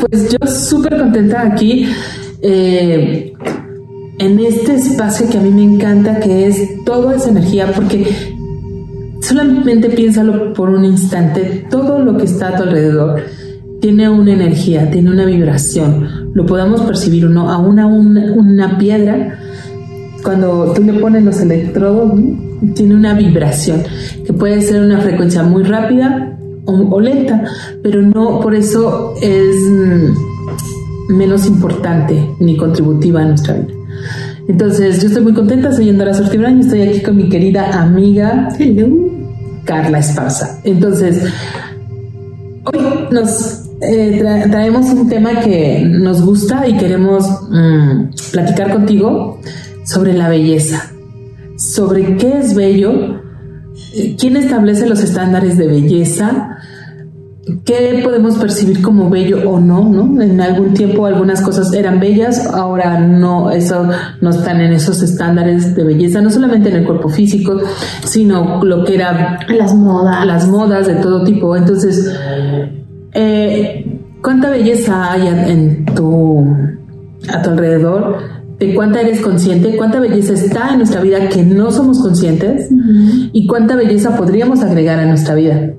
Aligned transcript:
Pues 0.00 0.30
yo 0.30 0.46
súper 0.46 0.96
contenta 0.98 1.42
aquí 1.42 1.86
eh, 2.40 3.32
en 4.18 4.40
este 4.40 4.74
espacio 4.74 5.28
que 5.28 5.38
a 5.38 5.40
mí 5.40 5.50
me 5.50 5.74
encanta, 5.74 6.20
que 6.20 6.46
es 6.46 6.84
todo 6.84 7.12
esa 7.12 7.30
energía, 7.30 7.70
porque 7.74 8.06
solamente 9.20 9.90
piénsalo 9.90 10.52
por 10.54 10.70
un 10.70 10.84
instante, 10.84 11.66
todo 11.70 11.98
lo 11.98 12.16
que 12.16 12.24
está 12.24 12.48
a 12.48 12.56
tu 12.56 12.62
alrededor 12.62 13.22
tiene 13.80 14.08
una 14.08 14.32
energía, 14.32 14.90
tiene 14.90 15.10
una 15.10 15.24
vibración, 15.24 16.30
lo 16.34 16.44
podamos 16.46 16.82
percibir 16.82 17.26
o 17.26 17.28
no, 17.28 17.50
a 17.50 17.58
una, 17.58 17.86
una 17.86 18.78
piedra, 18.78 19.38
cuando 20.22 20.72
tú 20.74 20.82
le 20.82 20.94
pones 20.94 21.24
los 21.24 21.40
electrodos, 21.40 22.12
tiene 22.74 22.94
una 22.94 23.14
vibración, 23.14 23.82
que 24.24 24.32
puede 24.32 24.60
ser 24.60 24.82
una 24.82 25.00
frecuencia 25.00 25.42
muy 25.42 25.62
rápida 25.62 26.29
o, 26.66 27.00
lenta, 27.00 27.44
pero 27.82 28.02
no 28.02 28.40
por 28.40 28.54
eso 28.54 29.14
es 29.20 29.56
mm, 29.56 31.16
menos 31.16 31.46
importante 31.46 32.34
ni 32.38 32.56
contributiva 32.56 33.22
a 33.22 33.26
nuestra 33.26 33.54
vida. 33.54 33.74
Entonces, 34.48 35.00
yo 35.00 35.08
estoy 35.08 35.22
muy 35.22 35.34
contenta, 35.34 35.72
soy 35.72 35.88
Andara 35.90 36.14
Sortibrán 36.14 36.58
y 36.58 36.60
estoy 36.62 36.82
aquí 36.82 37.00
con 37.02 37.16
mi 37.16 37.28
querida 37.28 37.80
amiga 37.80 38.48
Carla 39.64 39.98
Esparza. 39.98 40.60
Entonces, 40.64 41.24
hoy 42.64 42.80
nos 43.12 43.70
eh, 43.80 44.48
traemos 44.50 44.86
un 44.90 45.08
tema 45.08 45.40
que 45.40 45.84
nos 45.84 46.22
gusta 46.24 46.66
y 46.66 46.76
queremos 46.76 47.24
mm, 47.48 48.10
platicar 48.32 48.72
contigo 48.72 49.40
sobre 49.84 50.12
la 50.12 50.28
belleza, 50.28 50.92
sobre 51.56 52.16
qué 52.16 52.38
es 52.38 52.54
bello, 52.54 53.22
quién 54.18 54.36
establece 54.36 54.88
los 54.88 55.02
estándares 55.02 55.56
de 55.56 55.66
belleza, 55.66 56.58
qué 57.64 58.00
podemos 58.04 58.36
percibir 58.38 58.82
como 58.82 59.10
bello 59.10 59.50
o 59.50 59.60
no, 59.60 59.88
¿no? 59.88 60.22
En 60.22 60.40
algún 60.40 60.74
tiempo 60.74 61.06
algunas 61.06 61.40
cosas 61.40 61.72
eran 61.72 61.98
bellas, 61.98 62.46
ahora 62.46 63.00
no, 63.00 63.50
eso 63.50 63.88
no 64.20 64.30
están 64.30 64.60
en 64.60 64.72
esos 64.72 65.02
estándares 65.02 65.74
de 65.74 65.84
belleza, 65.84 66.20
no 66.20 66.30
solamente 66.30 66.68
en 66.68 66.76
el 66.76 66.84
cuerpo 66.84 67.08
físico, 67.08 67.60
sino 68.04 68.62
lo 68.62 68.84
que 68.84 68.94
era 68.94 69.40
las 69.48 69.74
modas, 69.74 70.26
las 70.26 70.46
modas 70.46 70.86
de 70.86 70.94
todo 70.96 71.24
tipo. 71.24 71.56
Entonces, 71.56 72.12
eh, 73.12 74.00
¿cuánta 74.22 74.50
belleza 74.50 75.12
hay 75.12 75.26
en 75.26 75.84
tu 75.86 76.44
a 77.28 77.42
tu 77.42 77.50
alrededor? 77.50 78.29
De 78.60 78.74
cuánta 78.74 79.00
eres 79.00 79.20
consciente, 79.20 79.76
cuánta 79.76 79.98
belleza 79.98 80.34
está 80.34 80.70
en 80.70 80.78
nuestra 80.78 81.00
vida 81.00 81.28
que 81.28 81.42
no 81.42 81.72
somos 81.72 81.98
conscientes 82.00 82.68
y 83.32 83.46
cuánta 83.46 83.74
belleza 83.74 84.16
podríamos 84.16 84.60
agregar 84.60 85.00
a 85.00 85.06
nuestra 85.06 85.34
vida 85.34 85.72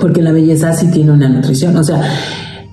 porque 0.00 0.22
la 0.22 0.32
belleza 0.32 0.72
sí 0.72 0.90
tiene 0.90 1.12
una 1.12 1.28
nutrición. 1.28 1.76
O 1.76 1.84
sea, 1.84 2.02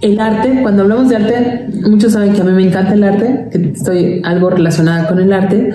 el 0.01 0.19
arte, 0.19 0.59
cuando 0.61 0.83
hablamos 0.83 1.09
de 1.09 1.15
arte, 1.15 1.67
muchos 1.87 2.13
saben 2.13 2.33
que 2.33 2.41
a 2.41 2.43
mí 2.43 2.51
me 2.51 2.67
encanta 2.67 2.93
el 2.93 3.03
arte, 3.03 3.47
que 3.51 3.71
estoy 3.75 4.21
algo 4.23 4.49
relacionada 4.49 5.07
con 5.07 5.19
el 5.19 5.31
arte, 5.31 5.71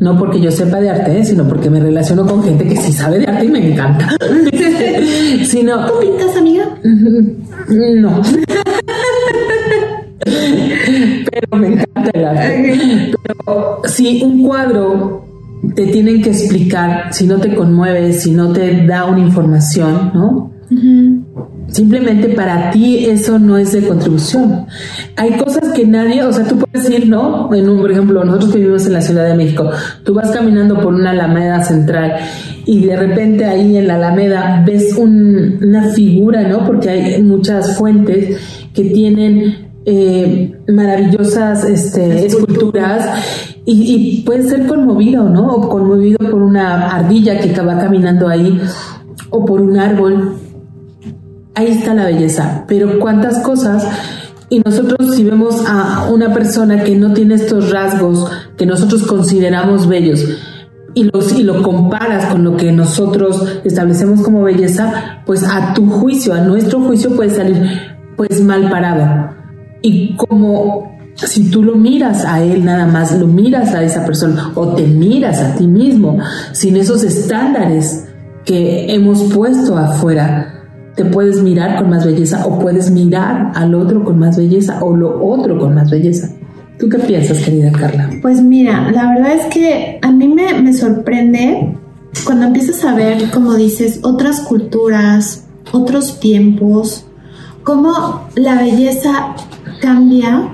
no 0.00 0.18
porque 0.18 0.40
yo 0.40 0.50
sepa 0.50 0.80
de 0.80 0.90
arte, 0.90 1.24
sino 1.24 1.46
porque 1.48 1.70
me 1.70 1.80
relaciono 1.80 2.26
con 2.26 2.42
gente 2.42 2.66
que 2.66 2.76
sí 2.76 2.92
sabe 2.92 3.18
de 3.18 3.26
arte 3.26 3.46
y 3.46 3.48
me 3.48 3.72
encanta. 3.72 4.10
sino, 5.44 5.86
¿Tú 5.86 5.92
pintas, 6.00 6.36
amiga? 6.36 6.64
No. 7.96 8.20
Pero 10.24 11.58
me 11.58 11.68
encanta 11.68 12.10
el 12.12 12.24
arte. 12.24 13.12
Pero 13.22 13.82
si 13.84 14.22
un 14.22 14.42
cuadro 14.42 15.24
te 15.74 15.86
tienen 15.86 16.22
que 16.22 16.30
explicar, 16.30 17.12
si 17.12 17.26
no 17.26 17.38
te 17.38 17.54
conmueve, 17.54 18.12
si 18.12 18.32
no 18.32 18.52
te 18.52 18.86
da 18.86 19.06
una 19.06 19.20
información, 19.20 20.12
¿no? 20.14 20.52
Simplemente 21.68 22.28
para 22.30 22.70
ti 22.70 23.06
eso 23.06 23.38
no 23.38 23.56
es 23.56 23.72
de 23.72 23.86
contribución. 23.86 24.66
Hay 25.16 25.32
cosas 25.32 25.72
que 25.72 25.86
nadie, 25.86 26.22
o 26.22 26.32
sea, 26.32 26.46
tú 26.46 26.58
puedes 26.58 26.88
ir, 26.90 27.08
¿no? 27.08 27.52
En 27.54 27.68
un, 27.68 27.80
por 27.80 27.90
ejemplo, 27.90 28.24
nosotros 28.24 28.52
que 28.52 28.58
vivimos 28.58 28.86
en 28.86 28.92
la 28.92 29.00
Ciudad 29.00 29.26
de 29.26 29.34
México, 29.34 29.70
tú 30.04 30.14
vas 30.14 30.30
caminando 30.30 30.80
por 30.80 30.94
una 30.94 31.10
alameda 31.10 31.62
central 31.62 32.16
y 32.66 32.84
de 32.86 32.96
repente 32.96 33.44
ahí 33.44 33.76
en 33.76 33.88
la 33.88 33.96
alameda 33.96 34.62
ves 34.66 34.94
una 34.96 35.88
figura, 35.90 36.46
¿no? 36.46 36.64
Porque 36.64 36.90
hay 36.90 37.22
muchas 37.22 37.76
fuentes 37.76 38.38
que 38.72 38.84
tienen 38.84 39.63
eh, 39.86 40.60
maravillosas 40.68 41.64
este, 41.64 42.26
esculturas. 42.26 43.22
y, 43.64 44.18
y 44.18 44.22
puedes 44.22 44.48
ser 44.48 44.66
conmovido, 44.66 45.28
¿no? 45.28 45.46
O 45.48 45.68
conmovido 45.68 46.18
por 46.18 46.42
una 46.42 46.90
ardilla 46.90 47.38
que 47.38 47.52
va 47.60 47.78
caminando 47.78 48.28
ahí 48.28 48.60
o 49.30 49.44
por 49.44 49.60
un 49.60 49.78
árbol. 49.78 50.36
Ahí 51.54 51.68
está 51.68 51.94
la 51.94 52.06
belleza, 52.06 52.64
pero 52.66 52.98
cuántas 52.98 53.38
cosas. 53.40 53.86
Y 54.50 54.60
nosotros 54.60 55.14
si 55.14 55.24
vemos 55.24 55.64
a 55.66 56.08
una 56.12 56.32
persona 56.32 56.84
que 56.84 56.94
no 56.94 57.12
tiene 57.12 57.34
estos 57.34 57.70
rasgos 57.70 58.30
que 58.56 58.66
nosotros 58.66 59.04
consideramos 59.04 59.88
bellos 59.88 60.24
y, 60.94 61.04
los, 61.04 61.32
y 61.32 61.42
lo 61.42 61.62
comparas 61.62 62.26
con 62.26 62.44
lo 62.44 62.56
que 62.56 62.70
nosotros 62.72 63.60
establecemos 63.64 64.22
como 64.22 64.42
belleza, 64.42 65.22
pues 65.26 65.42
a 65.42 65.74
tu 65.74 65.88
juicio, 65.90 66.34
a 66.34 66.40
nuestro 66.40 66.80
juicio 66.80 67.14
puede 67.16 67.30
salir 67.30 67.68
pues 68.16 68.40
mal 68.40 68.70
parado. 68.70 69.33
Y 69.86 70.16
como 70.16 70.96
si 71.14 71.50
tú 71.50 71.62
lo 71.62 71.76
miras 71.76 72.24
a 72.24 72.42
él 72.42 72.64
nada 72.64 72.86
más, 72.86 73.12
lo 73.18 73.26
miras 73.26 73.74
a 73.74 73.82
esa 73.82 74.02
persona 74.06 74.50
o 74.54 74.68
te 74.68 74.86
miras 74.86 75.40
a 75.40 75.56
ti 75.56 75.66
mismo 75.66 76.18
sin 76.52 76.78
esos 76.78 77.04
estándares 77.04 78.06
que 78.46 78.94
hemos 78.94 79.24
puesto 79.24 79.76
afuera, 79.76 80.64
te 80.96 81.04
puedes 81.04 81.42
mirar 81.42 81.76
con 81.76 81.90
más 81.90 82.06
belleza 82.06 82.46
o 82.46 82.58
puedes 82.58 82.90
mirar 82.90 83.52
al 83.54 83.74
otro 83.74 84.04
con 84.04 84.18
más 84.18 84.38
belleza 84.38 84.82
o 84.82 84.96
lo 84.96 85.22
otro 85.22 85.58
con 85.58 85.74
más 85.74 85.90
belleza. 85.90 86.30
¿Tú 86.78 86.88
qué 86.88 86.98
piensas, 86.98 87.42
querida 87.42 87.70
Carla? 87.70 88.08
Pues 88.22 88.40
mira, 88.40 88.90
la 88.90 89.10
verdad 89.10 89.34
es 89.34 89.44
que 89.52 89.98
a 90.00 90.10
mí 90.10 90.28
me, 90.28 90.62
me 90.62 90.72
sorprende 90.72 91.76
cuando 92.24 92.46
empiezas 92.46 92.82
a 92.86 92.94
ver, 92.94 93.30
como 93.30 93.52
dices, 93.52 94.00
otras 94.02 94.40
culturas, 94.40 95.44
otros 95.72 96.20
tiempos, 96.20 97.04
cómo 97.64 98.28
la 98.34 98.56
belleza 98.56 99.34
cambia 99.80 100.48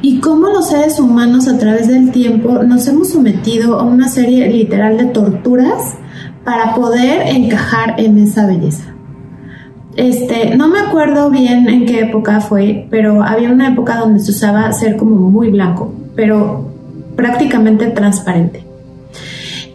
y 0.00 0.18
cómo 0.18 0.48
los 0.48 0.68
seres 0.68 0.98
humanos 0.98 1.48
a 1.48 1.58
través 1.58 1.88
del 1.88 2.10
tiempo 2.10 2.62
nos 2.64 2.86
hemos 2.88 3.10
sometido 3.10 3.78
a 3.78 3.84
una 3.84 4.08
serie 4.08 4.50
literal 4.50 4.98
de 4.98 5.04
torturas 5.06 5.94
para 6.44 6.74
poder 6.74 7.28
encajar 7.28 8.00
en 8.00 8.18
esa 8.18 8.46
belleza. 8.46 8.92
Este, 9.96 10.56
no 10.56 10.68
me 10.68 10.80
acuerdo 10.80 11.30
bien 11.30 11.68
en 11.68 11.86
qué 11.86 12.00
época 12.00 12.40
fue, 12.40 12.86
pero 12.90 13.22
había 13.22 13.50
una 13.50 13.68
época 13.68 13.96
donde 13.96 14.20
se 14.20 14.30
usaba 14.30 14.72
ser 14.72 14.96
como 14.96 15.30
muy 15.30 15.50
blanco, 15.50 15.92
pero 16.16 16.68
prácticamente 17.14 17.86
transparente. 17.88 18.64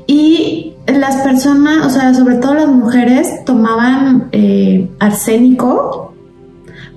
Y 0.07 0.73
las 0.87 1.17
personas, 1.17 1.85
o 1.85 1.89
sea, 1.89 2.13
sobre 2.13 2.35
todo 2.35 2.55
las 2.55 2.67
mujeres, 2.67 3.45
tomaban 3.45 4.29
eh, 4.31 4.89
arsénico 4.99 6.06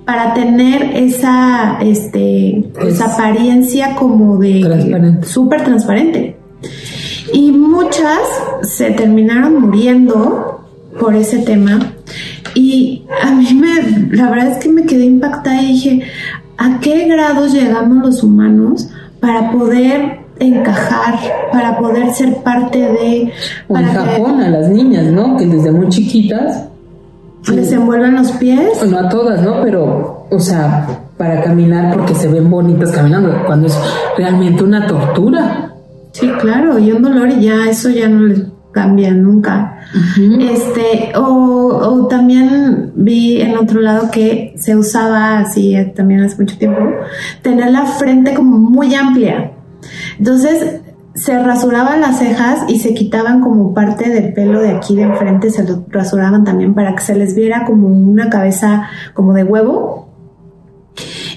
para 0.05 0.33
tener 0.33 0.95
esa, 0.95 1.77
este, 1.81 2.71
esa 2.85 3.13
apariencia 3.13 3.95
como 3.95 4.37
de 4.37 5.19
súper 5.23 5.63
transparente. 5.63 6.37
Y 7.33 7.51
muchas 7.51 8.19
se 8.63 8.91
terminaron 8.91 9.61
muriendo 9.61 10.65
por 10.99 11.15
ese 11.15 11.39
tema 11.39 11.93
y 12.53 13.03
a 13.23 13.31
mí 13.31 13.53
me, 13.53 14.15
la 14.15 14.29
verdad 14.29 14.49
es 14.49 14.57
que 14.57 14.69
me 14.69 14.83
quedé 14.83 15.05
impactada 15.05 15.61
y 15.61 15.67
dije, 15.67 16.01
¿a 16.57 16.79
qué 16.79 17.07
grados 17.07 17.53
llegamos 17.53 18.05
los 18.05 18.23
humanos 18.23 18.89
para 19.19 19.51
poder 19.51 20.19
encajar, 20.39 21.19
para 21.51 21.77
poder 21.77 22.11
ser 22.13 22.37
parte 22.37 22.79
de... 22.79 23.31
O 23.67 23.77
en 23.77 23.85
Japón 23.85 24.41
a 24.41 24.49
las 24.49 24.69
niñas, 24.69 25.05
¿no? 25.11 25.37
Que 25.37 25.45
desde 25.45 25.71
muy 25.71 25.87
chiquitas... 25.89 26.70
Les 27.47 27.71
envuelven 27.71 28.15
los 28.15 28.31
pies. 28.33 28.85
No 28.87 28.99
a 28.99 29.09
todas, 29.09 29.41
¿no? 29.41 29.61
Pero, 29.63 30.27
o 30.29 30.39
sea, 30.39 30.87
para 31.17 31.41
caminar 31.41 31.95
porque 31.95 32.15
se 32.15 32.27
ven 32.27 32.49
bonitas 32.49 32.91
caminando, 32.91 33.43
cuando 33.45 33.67
es 33.67 33.77
realmente 34.17 34.63
una 34.63 34.85
tortura. 34.85 35.73
Sí, 36.11 36.29
claro, 36.39 36.77
y 36.77 36.91
un 36.91 37.01
dolor 37.01 37.29
y 37.29 37.45
ya 37.45 37.69
eso 37.69 37.89
ya 37.89 38.07
no 38.07 38.21
les 38.27 38.43
cambia 38.71 39.11
nunca. 39.11 39.79
Este, 40.39 41.11
o, 41.15 42.07
también 42.09 42.91
vi 42.95 43.41
en 43.41 43.57
otro 43.57 43.81
lado 43.81 44.09
que 44.11 44.53
se 44.57 44.75
usaba 44.75 45.39
así 45.39 45.75
eh, 45.75 45.91
también 45.95 46.21
hace 46.21 46.37
mucho 46.37 46.57
tiempo, 46.57 46.81
tener 47.41 47.71
la 47.71 47.85
frente 47.85 48.33
como 48.33 48.57
muy 48.57 48.93
amplia. 48.95 49.51
Entonces 50.17 50.81
se 51.13 51.37
rasuraban 51.43 52.01
las 52.01 52.19
cejas 52.19 52.63
y 52.67 52.79
se 52.79 52.93
quitaban 52.93 53.41
como 53.41 53.73
parte 53.73 54.09
del 54.09 54.33
pelo 54.33 54.61
de 54.61 54.71
aquí 54.71 54.95
de 54.95 55.03
enfrente, 55.03 55.49
se 55.49 55.63
lo 55.63 55.85
rasuraban 55.89 56.43
también 56.43 56.73
para 56.73 56.95
que 56.95 57.03
se 57.03 57.15
les 57.15 57.35
viera 57.35 57.65
como 57.65 57.87
una 57.87 58.29
cabeza 58.29 58.89
como 59.13 59.33
de 59.33 59.43
huevo. 59.43 60.09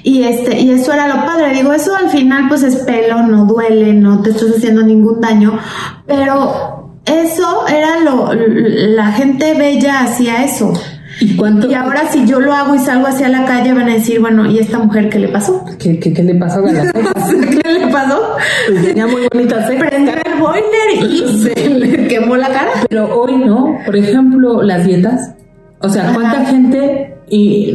Y 0.02 0.22
este, 0.24 0.60
y 0.60 0.70
eso 0.70 0.92
era 0.92 1.08
lo 1.08 1.24
padre. 1.24 1.54
Digo, 1.54 1.72
eso 1.72 1.96
al 1.96 2.10
final 2.10 2.48
pues 2.48 2.62
es 2.62 2.76
pelo, 2.76 3.22
no 3.22 3.46
duele, 3.46 3.94
no 3.94 4.20
te 4.22 4.30
estás 4.30 4.56
haciendo 4.56 4.82
ningún 4.82 5.20
daño, 5.20 5.58
pero 6.06 6.90
eso 7.04 7.66
era 7.66 8.00
lo, 8.00 8.32
la 8.32 9.12
gente 9.12 9.54
bella 9.54 10.00
hacía 10.00 10.44
eso. 10.44 10.72
¿Y, 11.20 11.36
cuánto? 11.36 11.70
y 11.70 11.74
ahora 11.74 12.10
si 12.10 12.26
yo 12.26 12.40
lo 12.40 12.52
hago 12.52 12.74
y 12.74 12.78
salgo 12.78 13.06
hacia 13.06 13.28
la 13.28 13.44
calle 13.44 13.72
van 13.72 13.88
a 13.88 13.94
decir, 13.94 14.20
bueno, 14.20 14.50
¿y 14.50 14.58
esta 14.58 14.78
mujer 14.78 15.08
qué 15.08 15.18
le 15.18 15.28
pasó? 15.28 15.64
¿Qué, 15.78 15.98
qué, 15.98 16.12
qué 16.12 16.22
le 16.22 16.34
pasó 16.34 16.58
a 16.58 16.72
la 16.72 16.92
¿Qué 16.92 17.72
le 17.72 17.86
pasó? 17.88 18.20
Pues 18.68 18.86
tenía 18.86 19.06
muy 19.06 19.22
bonita 19.32 19.66
cejas. 19.66 19.88
Prendió 19.88 20.14
el 20.14 20.40
boiler 20.40 21.12
y 21.12 21.42
se 21.42 21.70
le 21.70 22.08
quemó 22.08 22.36
la 22.36 22.48
cara. 22.48 22.70
Pero 22.88 23.14
hoy 23.14 23.36
no, 23.36 23.78
por 23.84 23.96
ejemplo, 23.96 24.62
las 24.62 24.84
dietas. 24.86 25.34
O 25.80 25.88
sea, 25.88 26.12
¿cuánta 26.14 26.40
Ajá. 26.40 26.50
gente? 26.50 27.14
Y 27.28 27.72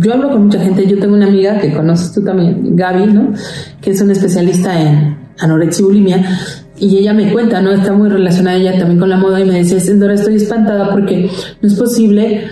yo 0.00 0.14
hablo 0.14 0.30
con 0.30 0.46
mucha 0.46 0.60
gente. 0.60 0.86
Yo 0.86 0.98
tengo 0.98 1.14
una 1.14 1.26
amiga 1.26 1.58
que 1.58 1.72
conoces 1.72 2.12
tú 2.12 2.24
también, 2.24 2.76
Gaby, 2.76 3.06
¿no? 3.06 3.32
Que 3.80 3.90
es 3.90 4.00
una 4.00 4.12
especialista 4.12 4.80
en 4.80 5.16
anorexia 5.38 5.82
y 5.82 5.86
bulimia. 5.86 6.38
Y 6.78 6.98
ella 6.98 7.12
me 7.12 7.32
cuenta, 7.32 7.60
¿no? 7.60 7.70
Está 7.70 7.92
muy 7.92 8.08
relacionada 8.08 8.56
ella 8.56 8.78
también 8.78 8.98
con 8.98 9.08
la 9.08 9.16
moda 9.16 9.40
y 9.40 9.44
me 9.44 9.58
dice, 9.58 9.78
Sendora, 9.78 10.14
estoy 10.14 10.36
espantada 10.36 10.90
porque 10.90 11.30
no 11.60 11.68
es 11.68 11.74
posible 11.74 12.48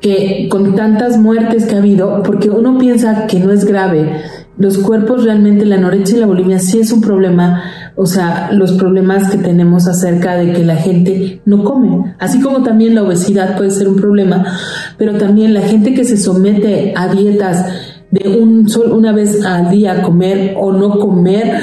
que 0.00 0.48
con 0.50 0.74
tantas 0.74 1.18
muertes 1.18 1.66
que 1.66 1.74
ha 1.74 1.78
habido, 1.78 2.22
porque 2.22 2.50
uno 2.50 2.78
piensa 2.78 3.26
que 3.26 3.38
no 3.38 3.52
es 3.52 3.64
grave, 3.64 4.22
los 4.58 4.78
cuerpos 4.78 5.24
realmente, 5.24 5.64
la 5.64 5.76
anorexia 5.76 6.16
y 6.16 6.20
la 6.20 6.26
bulimia 6.26 6.58
sí 6.58 6.78
es 6.78 6.92
un 6.92 7.00
problema, 7.00 7.62
o 7.96 8.06
sea, 8.06 8.50
los 8.52 8.72
problemas 8.72 9.30
que 9.30 9.38
tenemos 9.38 9.86
acerca 9.86 10.36
de 10.36 10.52
que 10.52 10.64
la 10.64 10.76
gente 10.76 11.40
no 11.44 11.64
come, 11.64 12.14
así 12.18 12.40
como 12.40 12.62
también 12.62 12.94
la 12.94 13.02
obesidad 13.02 13.56
puede 13.56 13.70
ser 13.70 13.88
un 13.88 13.96
problema, 13.96 14.44
pero 14.98 15.16
también 15.16 15.54
la 15.54 15.62
gente 15.62 15.94
que 15.94 16.04
se 16.04 16.16
somete 16.16 16.92
a 16.96 17.08
dietas 17.08 17.64
de 18.10 18.28
un 18.28 18.68
sol, 18.68 18.92
una 18.92 19.12
vez 19.12 19.44
al 19.44 19.70
día 19.70 20.02
comer 20.02 20.54
o 20.58 20.72
no 20.72 20.98
comer 20.98 21.60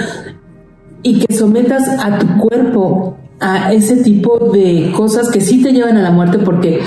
y 1.03 1.19
que 1.19 1.33
sometas 1.33 1.87
a 1.87 2.17
tu 2.17 2.27
cuerpo 2.37 3.17
a 3.39 3.71
ese 3.71 3.97
tipo 3.97 4.51
de 4.51 4.91
cosas 4.95 5.29
que 5.29 5.41
sí 5.41 5.61
te 5.61 5.71
llevan 5.71 5.95
a 5.97 6.01
la 6.01 6.11
muerte 6.11 6.39
porque 6.39 6.81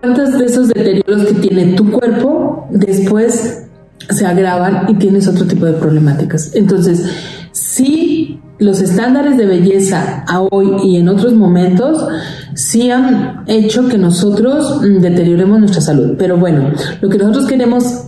¿Cuántos 0.00 0.38
de 0.38 0.46
esos 0.46 0.68
deterioros 0.68 1.24
que 1.26 1.34
tiene 1.34 1.74
tu 1.74 1.90
cuerpo 1.90 2.66
después 2.70 3.64
se 4.08 4.26
agravan 4.26 4.86
y 4.88 4.94
tienes 4.94 5.28
otro 5.28 5.46
tipo 5.46 5.66
de 5.66 5.74
problemáticas? 5.74 6.54
Entonces, 6.54 7.04
sí, 7.52 8.40
los 8.58 8.80
estándares 8.80 9.36
de 9.36 9.46
belleza 9.46 10.24
a 10.26 10.40
hoy 10.40 10.72
y 10.84 10.96
en 10.96 11.08
otros 11.08 11.34
momentos 11.34 12.06
sí 12.54 12.90
han 12.90 13.44
hecho 13.46 13.88
que 13.88 13.98
nosotros 13.98 14.80
mm, 14.82 15.00
deterioremos 15.00 15.58
nuestra 15.60 15.80
salud. 15.82 16.14
Pero 16.18 16.36
bueno, 16.38 16.70
lo 17.00 17.08
que 17.08 17.18
nosotros 17.18 17.46
queremos 17.46 18.04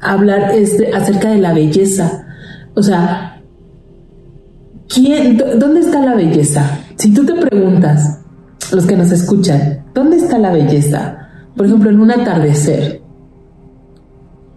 hablar 0.00 0.52
es 0.54 0.76
acerca 0.94 1.30
de 1.30 1.38
la 1.38 1.52
belleza. 1.54 2.26
O 2.74 2.82
sea, 2.82 3.40
¿quién, 4.88 5.36
dó- 5.38 5.56
¿dónde 5.56 5.80
está 5.80 6.00
la 6.04 6.14
belleza? 6.14 6.78
Si 6.96 7.12
tú 7.14 7.24
te 7.24 7.34
preguntas, 7.34 8.18
los 8.72 8.86
que 8.86 8.96
nos 8.96 9.10
escuchan, 9.12 9.84
¿dónde 9.94 10.16
está 10.16 10.38
la 10.38 10.52
belleza? 10.52 11.17
Por 11.58 11.66
ejemplo, 11.66 11.90
en 11.90 12.00
un 12.00 12.10
atardecer. 12.12 13.02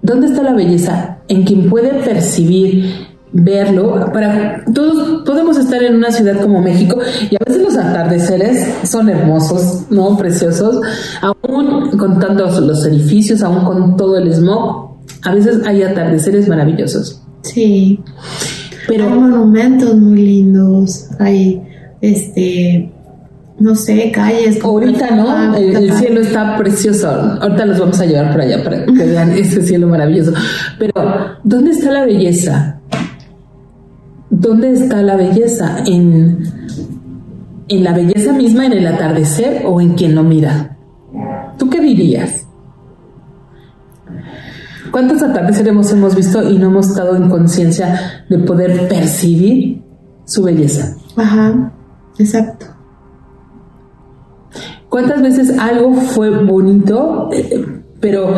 ¿Dónde 0.04 0.28
está 0.28 0.44
la 0.44 0.54
belleza? 0.54 1.18
En 1.28 1.44
quien 1.44 1.68
puede 1.68 1.90
percibir, 2.04 3.08
verlo. 3.34 4.12
Para 4.14 4.64
todos 4.72 5.24
podemos 5.26 5.58
estar 5.58 5.82
en 5.82 5.96
una 5.96 6.12
ciudad 6.12 6.40
como 6.40 6.62
México 6.62 7.00
y 7.30 7.36
a 7.36 7.40
veces 7.44 7.64
los 7.64 7.76
atardeceres 7.76 8.88
son 8.88 9.10
hermosos, 9.10 9.86
no 9.90 10.16
preciosos, 10.16 10.80
aún 11.22 11.98
con 11.98 12.20
tantos 12.20 12.62
los 12.62 12.86
edificios, 12.86 13.42
aún 13.42 13.66
con 13.66 13.98
todo 13.98 14.18
el 14.18 14.32
smog. 14.32 14.92
A 15.24 15.34
veces 15.34 15.66
hay 15.66 15.82
atardeceres 15.82 16.48
maravillosos. 16.48 17.20
Sí. 17.42 18.00
Pero 18.88 19.06
hay 19.06 19.14
monumentos 19.14 19.98
muy 19.98 20.22
lindos, 20.22 21.08
hay 21.20 21.64
este 22.02 22.92
no 23.62 23.76
sé, 23.76 24.12
calles. 24.12 24.64
Ahorita, 24.64 25.12
¿no? 25.12 25.30
Ah, 25.30 25.56
El, 25.58 25.94
cielo 25.94 26.22
está 26.22 26.58
precioso. 26.58 27.10
Ahorita 27.10 27.66
los 27.66 27.80
vamos 27.80 28.00
a 28.00 28.06
llevar 28.06 28.32
por 28.32 28.42
allá 28.42 28.64
para 28.64 28.86
que 28.86 28.92
vean 28.92 29.32
ese 29.38 29.62
cielo 29.62 29.88
maravilloso. 29.88 30.34
Pero, 30.80 30.94
¿dónde 31.44 31.72
está 31.72 31.92
la 31.92 32.06
belleza? 32.06 32.82
¿Dónde 34.30 34.72
está 34.72 35.04
la 35.04 35.16
belleza? 35.16 35.84
¿En, 35.86 36.44
en 37.68 37.84
la 37.84 37.94
belleza 37.94 38.34
misma, 38.34 38.66
en 38.66 38.74
el 38.74 38.88
atardecer 38.88 39.64
o 39.66 39.80
en 39.80 39.94
quien 39.94 40.16
lo 40.16 40.24
mira? 40.24 40.78
¿Tú 41.60 41.70
qué 41.70 41.80
dirías? 41.80 42.48
¿Cuántos 44.92 45.22
atardeceres 45.22 45.92
hemos 45.92 46.16
visto 46.16 46.50
y 46.50 46.58
no 46.58 46.68
hemos 46.68 46.90
estado 46.90 47.16
en 47.16 47.30
conciencia 47.30 48.26
de 48.28 48.40
poder 48.40 48.88
percibir 48.88 49.84
su 50.26 50.44
belleza? 50.44 50.96
Ajá, 51.16 51.72
exacto. 52.18 52.81
¿Cuántas 54.92 55.22
veces 55.22 55.58
algo 55.58 55.94
fue 55.94 56.30
bonito, 56.30 57.30
eh, 57.32 57.66
pero 58.02 58.36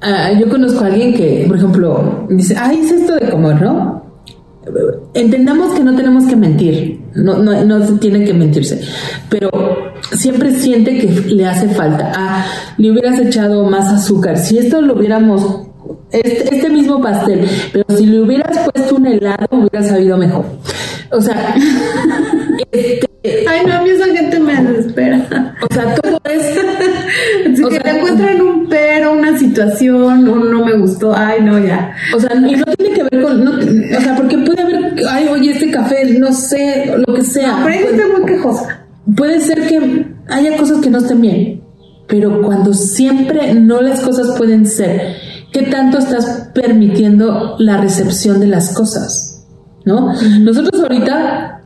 ah, 0.00 0.30
yo 0.38 0.48
conozco 0.48 0.84
a 0.84 0.86
alguien 0.86 1.12
que, 1.14 1.46
por 1.48 1.56
ejemplo, 1.56 2.26
dice, 2.30 2.54
ay, 2.56 2.78
es 2.78 2.92
esto 2.92 3.16
de 3.16 3.28
comer, 3.28 3.60
¿no? 3.60 4.00
Entendamos 5.14 5.74
que 5.74 5.82
no 5.82 5.96
tenemos 5.96 6.26
que 6.26 6.36
mentir, 6.36 7.00
no, 7.16 7.38
no, 7.38 7.64
no 7.64 7.84
se 7.84 7.94
tiene 7.94 8.22
que 8.24 8.32
mentirse, 8.32 8.80
pero 9.28 9.50
siempre 10.12 10.52
siente 10.52 10.96
que 10.96 11.08
le 11.34 11.44
hace 11.44 11.68
falta. 11.70 12.12
Ah, 12.14 12.46
le 12.78 12.92
hubieras 12.92 13.18
echado 13.18 13.64
más 13.64 13.88
azúcar. 13.88 14.38
Si 14.38 14.58
esto 14.58 14.80
lo 14.80 14.94
hubiéramos, 14.94 15.42
este, 16.12 16.54
este 16.54 16.70
mismo 16.70 17.00
pastel, 17.00 17.48
pero 17.72 17.84
si 17.98 18.06
le 18.06 18.20
hubieras 18.20 18.60
puesto 18.72 18.94
un 18.94 19.08
helado, 19.08 19.48
hubiera 19.50 19.82
sabido 19.82 20.16
mejor. 20.16 20.44
O 21.10 21.20
sea, 21.20 21.56
este, 22.72 23.10
Ay, 23.22 23.66
no, 23.66 23.74
a 23.74 23.82
mí 23.82 23.90
esa 23.90 24.06
gente 24.06 24.40
me 24.40 24.54
desespera. 24.62 25.54
o 25.60 25.74
sea, 25.74 25.94
todo 25.96 26.18
es 26.24 26.42
Si 27.56 27.62
O 27.62 27.70
sea, 27.70 27.80
te 27.80 27.90
encuentran 27.90 28.40
un 28.40 28.68
pero, 28.68 29.12
una 29.12 29.36
situación, 29.38 30.28
un 30.28 30.50
no 30.50 30.64
me 30.64 30.76
gustó, 30.78 31.14
ay, 31.14 31.42
no, 31.42 31.58
ya. 31.58 31.94
O 32.14 32.20
sea, 32.20 32.34
y 32.34 32.56
no 32.56 32.64
tiene 32.78 32.94
que 32.94 33.02
ver 33.02 33.22
con, 33.22 33.44
no, 33.44 33.50
o 33.50 34.00
sea, 34.00 34.16
porque 34.16 34.38
puede 34.38 34.62
haber, 34.62 34.94
ay, 35.08 35.28
oye, 35.28 35.50
este 35.52 35.70
café, 35.70 36.04
no 36.18 36.32
sé, 36.32 36.94
lo 37.06 37.14
que 37.14 37.24
sea. 37.24 37.58
Pero 37.62 37.74
hay 37.74 37.84
gente 37.84 38.02
muy 38.16 38.26
quejosa. 38.26 38.86
puede 39.16 39.40
ser 39.40 39.66
que 39.66 40.06
haya 40.28 40.56
cosas 40.56 40.80
que 40.80 40.90
no 40.90 40.98
estén 40.98 41.20
bien, 41.20 41.62
pero 42.06 42.40
cuando 42.42 42.72
siempre 42.72 43.54
no 43.54 43.82
las 43.82 44.00
cosas 44.00 44.36
pueden 44.38 44.66
ser, 44.66 45.16
¿qué 45.52 45.62
tanto 45.62 45.98
estás 45.98 46.50
permitiendo 46.54 47.56
la 47.58 47.78
recepción 47.78 48.40
de 48.40 48.46
las 48.46 48.72
cosas? 48.72 49.44
¿No? 49.84 50.12
Nosotros 50.40 50.80
ahorita, 50.80 51.59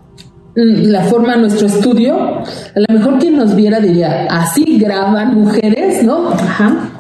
la 0.55 1.03
forma, 1.05 1.37
nuestro 1.37 1.67
estudio, 1.67 2.15
a 2.17 2.81
lo 2.89 2.99
mejor 2.99 3.19
quien 3.19 3.37
nos 3.37 3.57
viera 3.57 3.81
diría, 3.81 4.27
así 4.31 4.79
graban 4.79 5.35
mujeres, 5.35 6.05
¿no? 6.05 6.31
Ajá. 6.31 6.91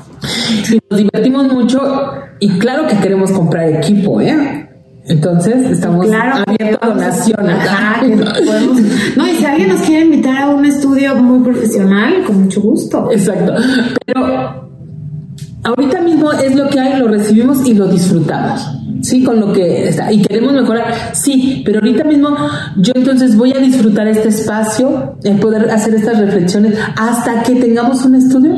Y 0.70 0.78
nos 0.90 0.98
divertimos 0.98 1.52
mucho 1.52 1.80
y 2.40 2.58
claro 2.58 2.86
que 2.86 2.96
queremos 2.96 3.30
comprar 3.30 3.68
equipo, 3.68 4.20
¿eh? 4.20 4.68
Entonces 5.06 5.70
estamos 5.70 6.06
Claro, 6.06 6.44
abiertos 6.46 6.78
a 6.80 6.86
donación. 6.94 7.50
Ajá, 7.50 8.00
que 8.06 8.16
podemos. 8.16 8.80
No, 9.16 9.28
y 9.28 9.34
si 9.34 9.44
alguien 9.44 9.68
nos 9.68 9.82
quiere 9.82 10.06
invitar 10.06 10.44
a 10.44 10.48
un 10.48 10.64
estudio 10.64 11.14
muy 11.16 11.44
profesional, 11.44 12.24
con 12.26 12.44
mucho 12.44 12.62
gusto. 12.62 13.10
Exacto. 13.12 13.54
Pero 14.06 14.70
ahorita 15.62 16.00
mismo 16.00 16.32
es 16.32 16.54
lo 16.56 16.68
que 16.68 16.80
hay, 16.80 16.98
lo 16.98 17.08
recibimos 17.08 17.66
y 17.66 17.74
lo 17.74 17.86
disfrutamos. 17.86 18.66
Sí, 19.04 19.22
con 19.22 19.38
lo 19.38 19.52
que 19.52 19.88
está. 19.88 20.10
Y 20.10 20.22
queremos 20.22 20.54
mejorar. 20.54 20.94
Sí, 21.12 21.62
pero 21.66 21.80
ahorita 21.80 22.04
mismo 22.04 22.34
yo 22.76 22.92
entonces 22.96 23.36
voy 23.36 23.52
a 23.52 23.58
disfrutar 23.58 24.08
este 24.08 24.28
espacio, 24.28 25.18
en 25.24 25.38
poder 25.40 25.70
hacer 25.70 25.94
estas 25.94 26.18
reflexiones 26.18 26.78
hasta 26.96 27.42
que 27.42 27.56
tengamos 27.56 28.02
un 28.06 28.14
estudio. 28.14 28.54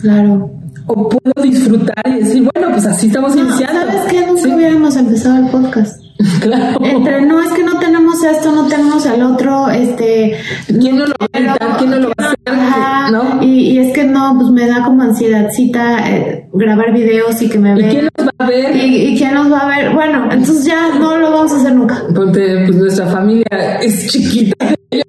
Claro. 0.00 0.50
O 0.86 1.08
puedo 1.08 1.42
disfrutar 1.48 2.02
y 2.06 2.24
decir, 2.24 2.48
bueno, 2.52 2.72
pues 2.72 2.86
así 2.86 3.06
estamos 3.06 3.36
No, 3.36 3.42
iniciando. 3.44 3.80
¿Sabes 3.80 4.02
qué? 4.10 4.26
Nunca 4.26 4.42
Sí, 4.42 4.52
hubiéramos 4.52 4.96
empezado 4.96 5.44
el 5.44 5.50
podcast. 5.50 6.01
claro. 6.40 6.78
Entre 6.84 7.22
no 7.26 7.40
es 7.40 7.50
que 7.52 7.62
no 7.64 7.78
tenemos 7.78 8.22
esto, 8.24 8.52
no 8.52 8.66
tenemos 8.68 9.04
el 9.06 9.22
otro, 9.22 9.68
este. 9.70 10.36
¿Quién 10.66 10.96
no 10.96 11.06
lo 11.06 11.14
va 11.20 11.26
a 11.32 11.38
editar? 11.38 11.76
¿Quién 11.78 11.90
no 11.90 11.96
lo 11.98 12.08
va 12.08 12.14
a 12.18 12.24
hacer? 12.26 12.38
Ajá, 12.46 13.10
¿No? 13.10 13.42
y, 13.42 13.70
y 13.72 13.78
es 13.78 13.92
que 13.94 14.04
no, 14.04 14.34
pues 14.38 14.50
me 14.50 14.66
da 14.66 14.82
como 14.84 15.02
ansiedadcita 15.02 16.10
eh, 16.10 16.48
grabar 16.52 16.92
videos 16.92 17.40
y 17.42 17.48
que 17.48 17.58
me 17.58 17.72
¿Y 17.72 17.74
vean. 17.76 17.90
quién 17.90 18.08
nos 18.18 18.26
va 18.26 18.32
a 18.38 18.46
ver? 18.48 18.76
¿Y, 18.76 18.96
y 19.12 19.16
quién 19.18 19.34
nos 19.34 19.50
va 19.50 19.58
a 19.60 19.68
ver? 19.68 19.92
Bueno, 19.94 20.24
entonces 20.30 20.64
ya 20.64 20.94
no 20.98 21.16
lo 21.18 21.30
vamos 21.30 21.52
a 21.52 21.56
hacer 21.56 21.72
nunca. 21.74 22.02
Ponte, 22.14 22.64
pues 22.66 22.76
nuestra 22.76 23.06
familia 23.06 23.78
es 23.80 24.06
chiquita. 24.08 24.74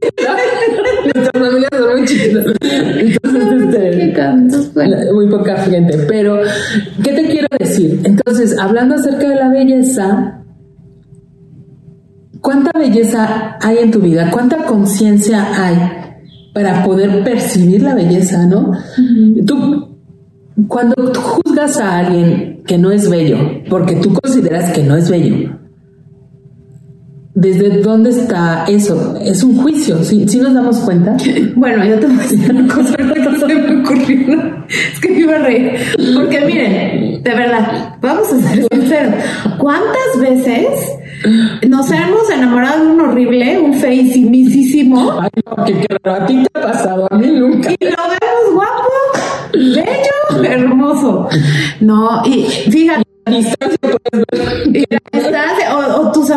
Nuestras 1.03 1.32
familias 1.34 1.70
son 1.72 1.98
muy 1.98 2.05
chiquitas. 2.08 2.46
Entonces, 2.62 3.62
este, 3.62 4.03
Entonces, 4.03 4.74
bueno. 4.74 4.96
la- 4.98 5.13
muy 5.13 5.27
poca 5.29 5.58
gente. 5.63 5.98
Pero, 6.08 6.39
¿qué 7.03 7.12
te 7.12 7.25
quiero 7.27 7.48
decir? 7.60 8.00
Entonces, 8.03 8.58
hablando 8.60 8.96
acerca 8.96 9.27
de 9.29 9.36
la 9.36 9.50
belleza, 9.50 10.43
¿cuánta 12.44 12.78
belleza 12.78 13.58
hay 13.60 13.78
en 13.80 13.90
tu 13.90 14.00
vida? 14.00 14.30
¿Cuánta 14.30 14.58
conciencia 14.66 15.66
hay 15.66 15.76
para 16.54 16.84
poder 16.84 17.24
percibir 17.24 17.82
la 17.82 17.96
belleza, 17.96 18.46
no? 18.46 18.74
Tú, 19.48 19.98
cuando 20.68 20.94
tú 21.12 21.20
juzgas 21.20 21.78
a 21.78 21.98
alguien 22.00 22.62
que 22.68 22.78
no 22.78 22.92
es 22.92 23.10
bello, 23.10 23.38
porque 23.70 23.96
tú 23.96 24.14
consideras 24.14 24.72
que 24.72 24.84
no 24.84 24.96
es 24.96 25.10
bello, 25.10 25.58
¿Desde 27.36 27.82
dónde 27.82 28.12
está 28.12 28.66
eso? 28.68 29.18
Es 29.20 29.44
un 29.44 29.58
juicio, 29.58 30.04
¿sí, 30.04 30.24
nos 30.40 30.54
damos 30.54 30.78
cuenta? 30.80 31.18
Bueno, 31.56 31.84
yo 31.86 32.00
te 32.00 32.06
voy 32.06 32.16
a 32.16 32.22
decir 32.22 32.52
una 32.52 32.74
cosa, 32.74 32.96
que 32.96 33.40
se 33.40 33.46
me 33.48 33.82
ocurrió. 33.82 34.63
Es 34.68 35.00
que 35.00 35.10
me 35.10 35.20
iba 35.20 35.36
a 35.36 35.40
reír. 35.40 35.72
Porque 36.16 36.42
miren, 36.42 37.24
de 37.24 37.34
verdad, 37.34 37.96
vamos 38.02 38.32
a 38.34 38.40
ser 38.40 38.68
sinceros. 38.72 39.13
¿Cuántas 39.58 40.20
veces 40.20 40.68
nos 41.68 41.90
hemos 41.90 42.30
enamorado 42.30 42.86
de 42.86 42.92
un 42.92 43.02
horrible, 43.02 43.60
un 43.60 43.74
feísimísimo? 43.75 45.20
Ay, 45.20 45.30
no, 45.46 45.66
que, 45.66 45.74
que 45.74 46.10
a 46.10 46.25
ti 46.25 46.44
te 46.44 46.60
ha 46.60 46.62
pasado, 46.62 47.08
a 47.10 47.18
mí 47.18 47.28
nunca. 47.28 47.72
Y 47.72 47.86
lo 47.86 47.92
vemos 47.92 48.54
guapo, 48.54 48.92
bello, 49.54 50.44
hermoso. 50.44 51.30
No, 51.80 52.24
y 52.25 52.44
fíjate 52.70 53.04
distancia 53.28 53.78
puedes 53.80 54.25
distancia, 55.12 55.78
o, 55.78 56.12
tus 56.12 56.30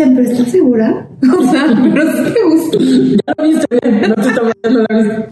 dicen, 0.00 0.16
pero 0.16 0.30
¿estás 0.30 0.50
segura? 0.50 1.06
O 1.38 1.42
sea, 1.50 1.66
pero 1.82 2.12
sí 2.12 2.32
te 2.32 2.42
gusta. 2.44 2.78
Ya 2.78 3.34
lo 3.36 3.44
viste 3.44 4.08
no 4.08 4.14
te 4.14 4.28
está 4.28 4.40
no 4.70 4.80
la 4.80 4.96
viste. 4.96 5.28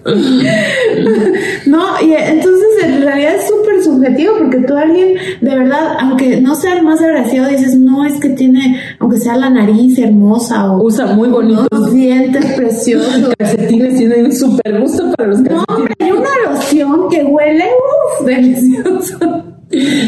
No, 1.67 1.85
y 2.03 2.13
entonces 2.13 2.69
en 2.85 3.03
realidad 3.03 3.37
es 3.37 3.49
súper 3.49 3.83
subjetivo 3.83 4.35
porque 4.39 4.59
tú 4.59 4.77
alguien, 4.77 5.15
de 5.41 5.57
verdad, 5.57 5.97
aunque 6.01 6.41
no 6.41 6.55
sea 6.55 6.75
el 6.75 6.83
más 6.83 7.01
agraciado, 7.01 7.49
dices, 7.49 7.75
no, 7.79 8.05
es 8.05 8.21
que 8.21 8.31
tiene, 8.31 8.81
aunque 8.99 9.19
sea 9.19 9.37
la 9.37 9.49
nariz 9.49 9.99
hermosa 9.99 10.73
o... 10.73 10.85
Usa 10.85 11.07
muy 11.07 11.29
bonitos. 11.29 11.69
Los 11.71 11.93
dientes 11.95 12.45
preciosos. 12.53 13.35
Calcetines 13.39 13.97
tienen 13.97 14.27
un 14.27 14.33
súper 14.33 14.81
gusto 14.81 15.11
para 15.17 15.31
los 15.31 15.41
calcetines. 15.41 15.65
No, 15.69 15.75
hombre, 15.75 15.95
hay 15.99 16.13
una 16.13 16.51
loción 16.51 17.09
que 17.09 17.25
huele, 17.25 17.65
uff, 17.65 18.27
delicioso. 18.27 19.45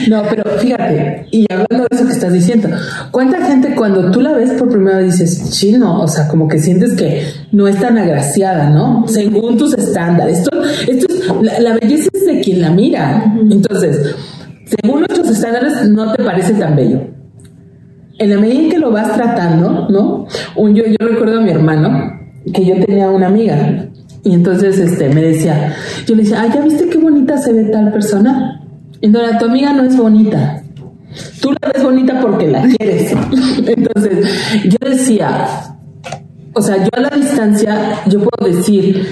No, 0.09 0.23
pero 0.31 0.59
fíjate, 0.59 1.27
y 1.31 1.47
hablando 1.51 1.87
de 1.91 1.97
eso 1.97 2.07
que 2.07 2.13
estás 2.13 2.33
diciendo, 2.33 2.69
¿cuánta 3.11 3.45
gente 3.45 3.75
cuando 3.75 4.11
tú 4.11 4.21
la 4.21 4.33
ves 4.33 4.53
por 4.53 4.71
primera 4.71 4.99
chino, 5.51 6.01
o 6.01 6.09
sea, 6.09 6.29
como 6.29 6.49
que 6.49 6.59
sientes 6.59 6.95
que 6.95 7.25
no 7.53 7.69
es 7.69 7.79
tan 7.79 7.99
agraciada, 7.99 8.71
¿no? 8.71 9.05
Según 9.09 9.57
tus 9.57 9.75
estándares. 9.75 10.39
Esto, 10.39 10.63
esto 10.89 11.07
es, 11.13 11.61
la, 11.61 11.75
belleza 11.75 12.09
es 12.13 12.27
de 12.27 12.41
quien 12.41 12.63
la 12.63 12.71
mira. 12.71 13.35
Entonces, 13.51 14.15
según 14.65 15.01
nuestros 15.01 15.29
estándares, 15.29 15.89
no 15.89 16.13
te 16.13 16.23
parece 16.23 16.55
tan 16.55 16.77
bello. 16.77 17.01
En 18.19 18.31
la 18.31 18.39
medida 18.39 18.61
en 18.61 18.71
que 18.71 18.79
lo 18.79 18.91
vas 18.91 19.15
tratando, 19.15 19.89
¿no? 19.89 20.27
Un, 20.57 20.75
yo, 20.75 20.85
yo 20.87 21.07
recuerdo 21.07 21.41
a 21.41 21.43
mi 21.43 21.51
hermano 21.51 22.21
que 22.53 22.65
yo 22.65 22.75
tenía 22.85 23.11
una 23.11 23.29
amiga 23.29 23.89
y 24.23 24.35
entonces 24.35 24.79
este, 24.79 25.09
me 25.09 25.23
decía, 25.23 25.75
yo 26.07 26.15
le 26.15 26.23
decía, 26.23 26.43
ah, 26.43 26.55
¿ya 26.55 26.61
viste 26.61 26.89
qué 26.89 26.99
bonita 26.99 27.39
se 27.39 27.53
ve 27.53 27.65
tal 27.65 27.91
persona? 27.93 28.61
Entonces, 29.01 29.39
tu 29.39 29.47
amiga 29.47 29.73
no 29.73 29.85
es 29.85 29.97
bonita. 29.97 30.60
Tú 31.41 31.53
la 31.53 31.71
ves 31.73 31.83
bonita 31.83 32.21
porque 32.21 32.49
la 32.49 32.63
quieres. 32.63 33.13
Entonces, 33.67 34.29
yo 34.65 34.89
decía, 34.89 35.47
o 36.53 36.63
sea, 36.63 36.77
yo 36.79 36.91
a 36.93 37.01
la 37.01 37.11
distancia, 37.11 38.01
yo 38.07 38.21
puedo 38.21 38.57
decir, 38.57 39.07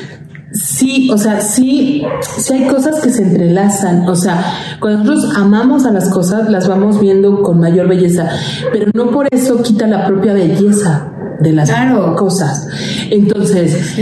sí, 0.53 1.11
o 1.13 1.19
sea, 1.19 1.41
sí, 1.41 2.03
sí 2.21 2.53
hay 2.53 2.67
cosas 2.67 3.01
que 3.01 3.11
se 3.11 3.23
entrelazan. 3.23 4.09
O 4.09 4.15
sea, 4.15 4.45
cuando 4.81 5.05
nosotros 5.05 5.37
amamos 5.37 5.87
a 5.87 5.93
las 5.93 6.09
cosas, 6.11 6.49
las 6.51 6.69
vamos 6.69 7.01
viendo 7.01 7.43
con 7.43 7.61
mayor 7.61 7.89
belleza, 7.89 8.31
pero 8.73 8.91
no 8.95 9.11
por 9.11 9.29
eso 9.31 9.63
quita 9.63 9.87
la 9.87 10.07
propia 10.07 10.33
belleza 10.33 11.13
de 11.41 11.53
las 11.53 11.71
cosas. 12.17 12.69
Entonces, 13.11 13.99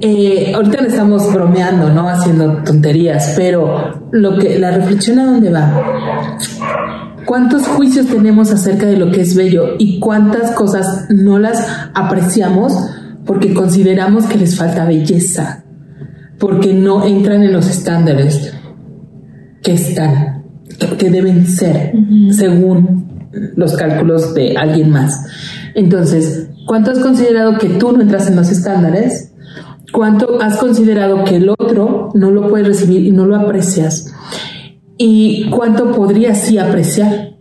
eh, 0.00 0.52
ahorita 0.54 0.82
le 0.82 0.88
estamos 0.88 1.32
bromeando, 1.32 1.90
¿no? 1.90 2.08
Haciendo 2.08 2.62
tonterías, 2.64 3.34
pero 3.36 4.00
lo 4.10 4.36
que 4.38 4.58
la 4.58 4.72
reflexión 4.72 5.18
a 5.18 5.26
dónde 5.26 5.50
va. 5.50 6.36
¿Cuántos 7.26 7.66
juicios 7.66 8.06
tenemos 8.06 8.50
acerca 8.50 8.86
de 8.86 8.96
lo 8.96 9.10
que 9.10 9.22
es 9.22 9.34
bello 9.34 9.76
y 9.78 9.98
cuántas 9.98 10.52
cosas 10.52 11.06
no 11.10 11.38
las 11.38 11.66
apreciamos 11.94 12.72
porque 13.24 13.54
consideramos 13.54 14.26
que 14.26 14.38
les 14.38 14.56
falta 14.56 14.84
belleza, 14.84 15.64
porque 16.38 16.74
no 16.74 17.04
entran 17.04 17.42
en 17.42 17.52
los 17.52 17.68
estándares 17.68 18.54
que 19.62 19.72
están, 19.72 20.44
que 20.98 21.10
deben 21.10 21.46
ser, 21.46 21.92
según 22.30 23.30
los 23.56 23.74
cálculos 23.76 24.34
de 24.34 24.56
alguien 24.56 24.90
más? 24.90 25.26
Entonces, 25.74 26.48
¿cuánto 26.66 26.90
has 26.90 26.98
considerado 26.98 27.58
que 27.58 27.68
tú 27.68 27.92
no 27.92 28.02
entras 28.02 28.28
en 28.28 28.36
los 28.36 28.50
estándares? 28.50 29.30
cuánto 29.94 30.42
has 30.42 30.56
considerado 30.56 31.24
que 31.24 31.36
el 31.36 31.48
otro 31.48 32.10
no 32.14 32.32
lo 32.32 32.48
puede 32.48 32.64
recibir 32.64 33.06
y 33.06 33.12
no 33.12 33.26
lo 33.26 33.36
aprecias 33.36 34.12
y 34.96 35.48
cuánto 35.50 35.92
podrías 35.92 36.42
sí 36.42 36.58
apreciar 36.58 37.34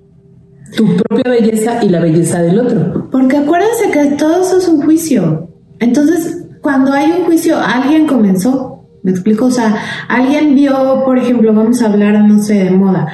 tu 0.75 0.95
propia 0.95 1.31
belleza 1.31 1.83
y 1.83 1.89
la 1.89 1.99
belleza 1.99 2.41
del 2.41 2.59
otro. 2.59 3.09
Porque 3.11 3.37
acuérdense 3.37 3.91
que 3.91 4.15
todo 4.15 4.41
eso 4.41 4.57
es 4.57 4.67
un 4.67 4.81
juicio. 4.81 5.49
Entonces, 5.79 6.47
cuando 6.61 6.93
hay 6.93 7.11
un 7.11 7.25
juicio, 7.25 7.57
alguien 7.57 8.07
comenzó. 8.07 8.71
¿Me 9.03 9.11
explico? 9.11 9.45
O 9.45 9.51
sea, 9.51 9.75
alguien 10.07 10.55
vio, 10.55 11.03
por 11.05 11.17
ejemplo, 11.17 11.53
vamos 11.53 11.81
a 11.81 11.87
hablar, 11.87 12.23
no 12.25 12.41
sé, 12.41 12.63
de 12.63 12.71
moda 12.71 13.09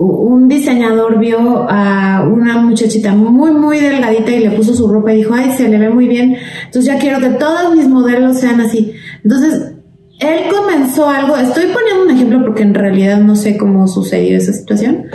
un 0.00 0.48
diseñador 0.48 1.18
vio 1.18 1.66
a 1.68 2.26
una 2.26 2.56
muchachita 2.56 3.14
muy, 3.14 3.50
muy 3.50 3.78
delgadita 3.78 4.30
y 4.30 4.40
le 4.40 4.50
puso 4.52 4.72
su 4.72 4.88
ropa 4.88 5.12
y 5.12 5.18
dijo, 5.18 5.34
ay, 5.34 5.52
se 5.52 5.68
le 5.68 5.78
ve 5.78 5.90
muy 5.90 6.08
bien, 6.08 6.36
entonces 6.64 6.86
ya 6.86 6.98
quiero 6.98 7.20
que 7.20 7.28
todos 7.30 7.76
mis 7.76 7.86
modelos 7.86 8.38
sean 8.38 8.62
así. 8.62 8.94
Entonces, 9.22 9.74
él 10.20 10.50
comenzó 10.50 11.08
algo, 11.08 11.36
estoy 11.36 11.66
poniendo 11.72 12.04
un 12.04 12.10
ejemplo 12.10 12.44
porque 12.44 12.62
en 12.62 12.74
realidad 12.74 13.20
no 13.20 13.36
sé 13.36 13.56
cómo 13.56 13.88
sucedió 13.88 14.36
esa 14.36 14.52
situación, 14.52 15.06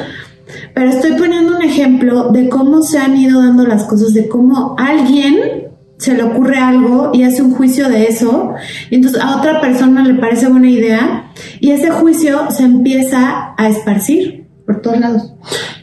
pero 0.73 0.89
estoy 0.89 1.13
poniendo 1.13 1.55
un 1.55 1.63
ejemplo 1.63 2.31
de 2.31 2.49
cómo 2.49 2.81
se 2.81 2.97
han 2.97 3.15
ido 3.15 3.39
dando 3.39 3.65
las 3.65 3.83
cosas, 3.85 4.13
de 4.13 4.27
cómo 4.27 4.75
alguien 4.77 5.65
se 5.97 6.15
le 6.15 6.23
ocurre 6.23 6.57
algo 6.57 7.11
y 7.13 7.23
hace 7.23 7.41
un 7.41 7.51
juicio 7.51 7.87
de 7.87 8.07
eso, 8.07 8.53
y 8.89 8.95
entonces 8.95 9.21
a 9.21 9.37
otra 9.37 9.61
persona 9.61 10.03
le 10.03 10.15
parece 10.15 10.47
buena 10.47 10.69
idea, 10.69 11.31
y 11.59 11.71
ese 11.71 11.91
juicio 11.91 12.51
se 12.51 12.63
empieza 12.63 13.53
a 13.57 13.69
esparcir 13.69 14.47
por 14.65 14.81
todos 14.81 14.99
lados. 14.99 15.33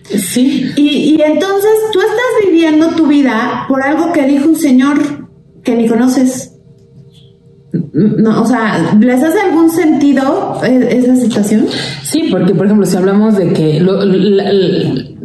Sí. 0.04 0.72
Y, 0.76 1.14
y 1.14 1.22
entonces 1.22 1.70
tú 1.92 2.00
estás 2.00 2.44
viviendo 2.44 2.88
tu 2.88 3.06
vida 3.06 3.64
por 3.68 3.82
algo 3.82 4.12
que 4.12 4.26
dijo 4.26 4.48
un 4.48 4.56
señor 4.56 5.28
que 5.62 5.76
ni 5.76 5.88
conoces. 5.88 6.51
No, 7.72 8.42
o 8.42 8.46
sea, 8.46 8.94
¿les 9.00 9.22
hace 9.22 9.40
algún 9.40 9.70
sentido 9.70 10.60
eh, 10.62 10.88
esa 10.90 11.16
situación? 11.16 11.66
Sí, 12.02 12.28
porque 12.30 12.54
por 12.54 12.66
ejemplo, 12.66 12.84
si 12.84 12.96
hablamos 12.98 13.38
de 13.38 13.52
que 13.52 13.82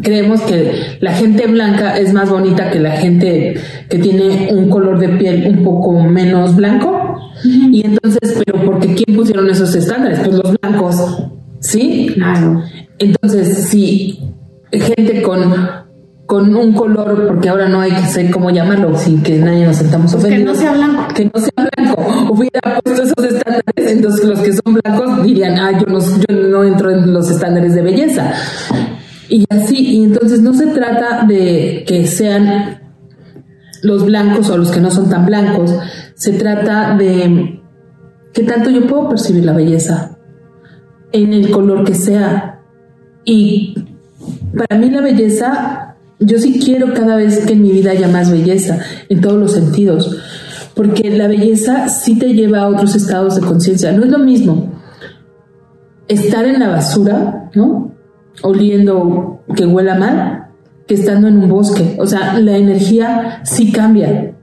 creemos 0.01 0.41
que 0.41 0.97
la 1.01 1.11
gente 1.11 1.47
blanca 1.47 1.97
es 1.97 2.13
más 2.13 2.29
bonita 2.29 2.71
que 2.71 2.79
la 2.79 2.91
gente 2.91 3.55
que 3.89 3.99
tiene 3.99 4.49
un 4.53 4.69
color 4.69 4.97
de 4.97 5.09
piel 5.09 5.45
un 5.57 5.63
poco 5.63 5.99
menos 5.99 6.55
blanco, 6.55 7.19
y 7.43 7.85
entonces, 7.85 8.41
pero 8.45 8.63
porque 8.65 8.95
quién 8.95 9.17
pusieron 9.17 9.49
esos 9.49 9.75
estándares? 9.75 10.19
Pues 10.19 10.37
los 10.37 10.55
blancos, 10.61 11.23
¿sí? 11.59 12.11
Claro. 12.13 12.63
Entonces, 12.97 13.67
si 13.67 14.19
gente 14.71 15.21
con, 15.21 15.53
con 16.27 16.55
un 16.55 16.73
color, 16.73 17.25
porque 17.25 17.49
ahora 17.49 17.67
no 17.69 17.79
hay 17.79 17.91
que 17.91 18.05
saber 18.05 18.31
cómo 18.31 18.49
llamarlo 18.49 18.95
sin 18.97 19.23
que 19.23 19.39
nadie 19.39 19.65
nos 19.65 19.77
sentamos 19.77 20.13
ofendidos. 20.13 20.39
Que 20.39 20.45
no 20.45 20.55
sea 20.55 20.73
blanco. 20.73 21.13
Que 21.13 21.25
no 21.25 21.39
sea 21.39 21.69
blanco. 21.73 22.01
Hubiera 22.33 22.79
puesto 22.83 23.03
esos 23.03 23.33
estándares, 23.33 23.91
entonces 23.91 24.25
los 24.25 24.39
que 24.41 24.53
son 24.53 24.73
blancos 24.83 25.23
dirían, 25.23 25.57
ah, 25.57 25.71
yo 25.79 25.85
no, 25.87 25.99
yo 25.99 26.49
no 26.49 26.63
entro 26.65 26.91
en 26.91 27.13
los 27.13 27.31
estándares 27.31 27.73
de 27.73 27.81
belleza. 27.81 28.33
Y 29.29 29.45
así, 29.49 29.77
y 29.77 30.03
entonces 30.03 30.41
no 30.41 30.53
se 30.53 30.67
trata 30.67 31.25
de 31.25 31.85
que 31.87 32.05
sean 32.05 32.81
los 33.81 34.05
blancos 34.05 34.49
o 34.49 34.57
los 34.57 34.71
que 34.71 34.81
no 34.81 34.91
son 34.91 35.09
tan 35.09 35.25
blancos, 35.25 35.73
se 36.15 36.33
trata 36.33 36.95
de 36.95 37.61
qué 38.33 38.43
tanto 38.43 38.69
yo 38.69 38.85
puedo 38.85 39.09
percibir 39.09 39.45
la 39.45 39.53
belleza 39.53 40.17
en 41.13 41.31
el 41.31 41.51
color 41.51 41.85
que 41.85 41.95
sea, 41.95 42.59
y 43.23 43.75
para 44.57 44.79
mí 44.79 44.89
la 44.89 45.01
belleza, 45.01 45.86
yo 46.19 46.39
sí 46.39 46.59
quiero 46.59 46.93
cada 46.93 47.15
vez 47.15 47.45
que 47.45 47.53
en 47.53 47.61
mi 47.61 47.71
vida 47.71 47.91
haya 47.91 48.07
más 48.07 48.31
belleza, 48.31 48.79
en 49.09 49.21
todos 49.21 49.37
los 49.37 49.51
sentidos, 49.51 50.17
porque 50.73 51.09
la 51.09 51.27
belleza 51.27 51.89
sí 51.89 52.17
te 52.17 52.33
lleva 52.33 52.61
a 52.61 52.67
otros 52.67 52.95
estados 52.95 53.35
de 53.35 53.41
conciencia. 53.41 53.91
No 53.91 54.03
es 54.03 54.11
lo 54.11 54.19
mismo 54.19 54.77
estar 56.07 56.45
en 56.45 56.59
la 56.59 56.69
basura, 56.69 57.49
¿no? 57.53 57.91
Oliendo 58.43 59.41
que 59.55 59.65
huela 59.65 59.95
mal, 59.95 60.47
que 60.87 60.95
estando 60.95 61.27
en 61.27 61.37
un 61.37 61.49
bosque. 61.49 61.97
O 61.99 62.07
sea, 62.07 62.39
la 62.39 62.57
energía 62.57 63.41
sí 63.43 63.71
cambia. 63.71 64.35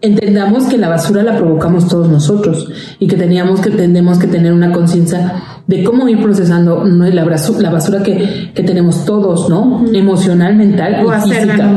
Entendamos 0.00 0.64
que 0.66 0.78
la 0.78 0.88
basura 0.88 1.22
la 1.22 1.36
provocamos 1.36 1.86
todos 1.86 2.08
nosotros 2.08 2.68
y 2.98 3.06
que 3.06 3.16
teníamos 3.16 3.60
que 3.60 3.70
tenemos 3.70 4.18
que 4.18 4.26
tener 4.26 4.52
una 4.52 4.72
conciencia 4.72 5.51
de 5.66 5.84
cómo 5.84 6.08
ir 6.08 6.20
procesando 6.20 6.84
¿no? 6.84 7.06
la, 7.06 7.24
basura, 7.24 7.60
la 7.60 7.70
basura 7.70 8.02
que, 8.02 8.50
que, 8.54 8.62
tenemos 8.62 9.04
todos, 9.04 9.48
¿no? 9.48 9.84
Emocional, 9.92 10.56
mental 10.56 11.04
y 11.04 11.30
física. 11.30 11.70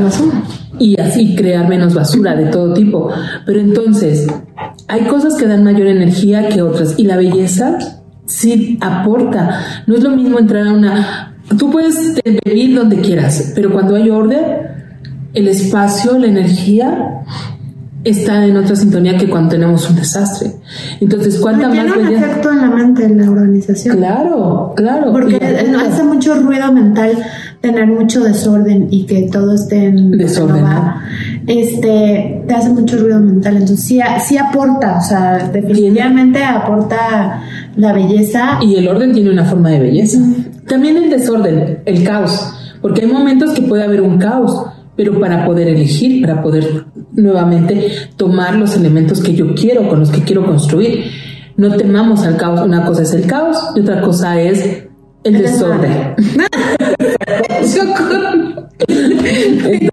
Y 0.80 1.00
así 1.00 1.36
crear 1.36 1.70
menos 1.70 1.94
basura 1.94 2.36
de 2.36 2.48
todo 2.48 2.74
tipo. 2.74 3.10
Pero 3.46 3.60
entonces, 3.60 4.28
hay 4.88 5.02
cosas 5.06 5.36
que 5.36 5.48
dan 5.48 5.64
mayor 5.64 5.88
energía 5.88 6.50
que 6.50 6.62
otras. 6.62 6.96
Y 6.98 7.06
la 7.06 7.18
belleza 7.18 7.78
sí 8.26 8.78
aporta. 8.82 9.84
No 9.88 9.96
es 9.96 10.04
lo 10.04 10.12
mismo 10.12 10.40
entrar 10.40 10.68
a 10.68 10.74
una... 10.74 11.36
Tú 11.58 11.70
puedes 11.70 12.20
vivir 12.44 12.76
donde 12.76 13.00
quieras, 13.00 13.54
pero 13.54 13.72
cuando 13.72 13.96
hay 13.96 14.10
orden, 14.10 14.42
el 15.34 15.48
espacio, 15.48 16.18
la 16.18 16.28
energía 16.28 17.24
está 18.06 18.46
en 18.46 18.56
otra 18.56 18.76
sintonía 18.76 19.18
que 19.18 19.28
cuando 19.28 19.50
tenemos 19.50 19.90
un 19.90 19.96
desastre. 19.96 20.52
Entonces, 21.02 21.40
¿cuánta 21.40 21.68
más 21.68 21.76
tiene 21.76 22.08
un 22.08 22.14
efecto 22.14 22.52
en 22.52 22.58
la 22.58 22.70
mente, 22.70 23.04
en 23.04 23.18
la 23.18 23.32
organización. 23.32 23.98
Claro, 23.98 24.74
claro. 24.76 25.12
Porque 25.12 25.38
hace 25.38 26.04
mucho 26.04 26.36
ruido 26.36 26.72
mental 26.72 27.18
tener 27.62 27.88
mucho 27.88 28.24
desorden 28.24 28.88
y 28.92 29.08
que 29.08 29.28
todo 29.32 29.56
esté 29.56 29.86
en 29.86 30.12
desorden. 30.12 30.64
este, 31.48 32.44
te 32.48 32.54
hace 32.54 32.70
mucho 32.70 32.98
ruido 32.98 33.20
mental. 33.20 33.58
Entonces, 33.58 33.84
sí, 33.84 34.00
sí 34.24 34.38
aporta, 34.38 35.00
o 35.00 35.02
sea, 35.02 35.50
definitivamente 35.52 36.44
aporta 36.44 37.42
la 37.76 37.92
belleza. 37.92 38.60
Y 38.62 38.76
el 38.76 38.88
orden 38.88 39.14
tiene 39.14 39.32
una 39.32 39.46
forma 39.46 39.72
de 39.72 39.80
belleza. 39.80 40.20
También 40.68 40.98
el 40.98 41.10
desorden, 41.10 41.80
el 41.86 42.04
caos. 42.04 42.52
Porque 42.82 43.02
hay 43.02 43.12
momentos 43.12 43.52
que 43.54 43.64
puede 43.64 43.84
haber 43.84 44.02
un 44.02 44.20
caos 44.20 44.68
pero 44.96 45.20
para 45.20 45.46
poder 45.46 45.68
elegir, 45.68 46.22
para 46.22 46.42
poder 46.42 46.86
nuevamente 47.16 48.10
tomar 48.18 48.56
los 48.56 48.76
elementos 48.76 49.22
que 49.22 49.34
yo 49.34 49.54
quiero, 49.56 49.88
con 49.88 50.00
los 50.00 50.10
que 50.10 50.22
quiero 50.24 50.46
construir. 50.46 51.12
No 51.58 51.76
temamos 51.76 52.24
al 52.24 52.38
caos, 52.38 52.62
una 52.62 52.86
cosa 52.86 53.04
es 53.04 53.14
el 53.14 53.28
caos 53.28 53.58
y 53.76 53.80
otra 53.80 54.02
cosa 54.02 54.42
es 54.42 54.84
el, 55.24 55.42
desorden. 55.42 56.16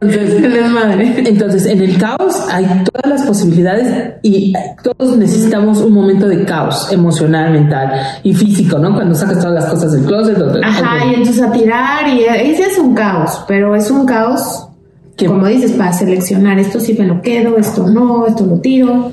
entonces, 0.00 1.26
entonces, 1.26 1.66
en 1.66 1.80
el 1.80 1.98
caos 1.98 2.36
hay 2.50 2.64
todas 2.64 3.06
las 3.08 3.22
posibilidades 3.22 4.14
y 4.22 4.52
todos 4.82 5.16
necesitamos 5.16 5.78
un 5.78 5.92
momento 5.92 6.26
de 6.26 6.44
caos 6.44 6.92
emocional, 6.92 7.52
mental 7.52 7.92
y 8.24 8.34
físico, 8.34 8.78
¿no? 8.78 8.94
Cuando 8.94 9.14
sacas 9.14 9.38
todas 9.38 9.54
las 9.54 9.66
cosas 9.66 9.92
del 9.92 10.04
closet. 10.04 10.36
Ajá, 10.64 11.06
y 11.06 11.14
entonces 11.14 11.42
a 11.42 11.52
tirar 11.52 12.08
y 12.08 12.24
ese 12.24 12.62
es 12.62 12.78
un 12.78 12.94
caos, 12.94 13.44
pero 13.46 13.76
es 13.76 13.90
un 13.90 14.04
caos 14.04 14.68
como 15.16 15.46
dices, 15.46 15.72
para 15.72 15.92
seleccionar 15.92 16.58
esto 16.58 16.80
sí 16.80 16.94
me 16.98 17.06
lo 17.06 17.22
quedo, 17.22 17.56
esto 17.56 17.86
no, 17.88 18.26
esto 18.26 18.46
lo 18.46 18.60
tiro. 18.60 19.12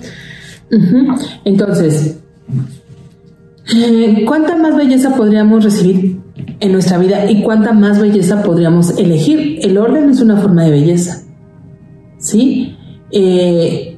Entonces, 1.45 2.17
eh, 3.75 4.23
¿cuánta 4.25 4.55
más 4.55 4.75
belleza 4.75 5.15
podríamos 5.15 5.63
recibir 5.63 6.19
en 6.59 6.71
nuestra 6.71 6.97
vida 6.97 7.29
y 7.29 7.43
cuánta 7.43 7.73
más 7.73 7.99
belleza 7.99 8.43
podríamos 8.43 8.97
elegir? 8.97 9.59
El 9.61 9.77
orden 9.77 10.09
es 10.09 10.21
una 10.21 10.37
forma 10.37 10.63
de 10.63 10.71
belleza. 10.71 11.23
¿Sí? 12.17 12.75
Eh, 13.11 13.97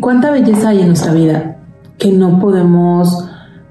¿Cuánta 0.00 0.30
belleza 0.30 0.70
hay 0.70 0.80
en 0.80 0.88
nuestra 0.88 1.14
vida 1.14 1.58
que 1.98 2.12
no 2.12 2.38
podemos 2.38 3.28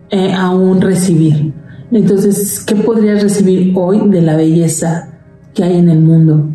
eh, 0.10 0.34
aún 0.34 0.82
recibir? 0.82 1.54
Entonces, 1.92 2.62
¿qué 2.62 2.76
podrías 2.76 3.22
recibir 3.22 3.74
hoy 3.76 4.10
de 4.10 4.22
la 4.22 4.36
belleza 4.36 5.15
que 5.56 5.64
hay 5.64 5.78
en 5.78 5.90
el 5.90 6.00
mundo. 6.00 6.50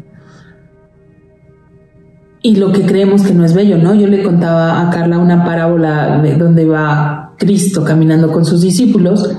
Y 2.43 2.57
lo 2.57 2.73
que 2.73 2.87
creemos 2.87 3.23
que 3.23 3.35
no 3.35 3.45
es 3.45 3.55
bello, 3.55 3.77
¿no? 3.77 3.95
Yo 3.95 4.07
le 4.07 4.23
contaba 4.23 4.81
a 4.81 4.91
Carla 4.91 5.19
una 5.19 5.45
parábola 5.45 6.21
de 6.23 6.37
donde 6.37 6.65
va 6.65 7.35
Cristo 7.37 7.85
caminando 7.85 8.31
con 8.33 8.45
sus 8.45 8.63
discípulos 8.63 9.37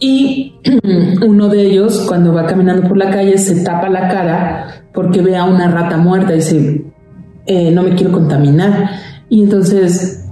y 0.00 0.54
uno 1.26 1.48
de 1.48 1.62
ellos 1.62 2.04
cuando 2.08 2.32
va 2.32 2.46
caminando 2.46 2.88
por 2.88 2.96
la 2.96 3.10
calle 3.10 3.36
se 3.38 3.62
tapa 3.62 3.88
la 3.88 4.08
cara 4.08 4.66
porque 4.92 5.20
ve 5.22 5.36
a 5.36 5.44
una 5.44 5.68
rata 5.68 5.96
muerta 5.96 6.32
y 6.32 6.36
dice, 6.36 6.84
eh, 7.46 7.70
no 7.70 7.82
me 7.82 7.94
quiero 7.94 8.12
contaminar. 8.12 8.90
Y 9.28 9.42
entonces 9.42 10.26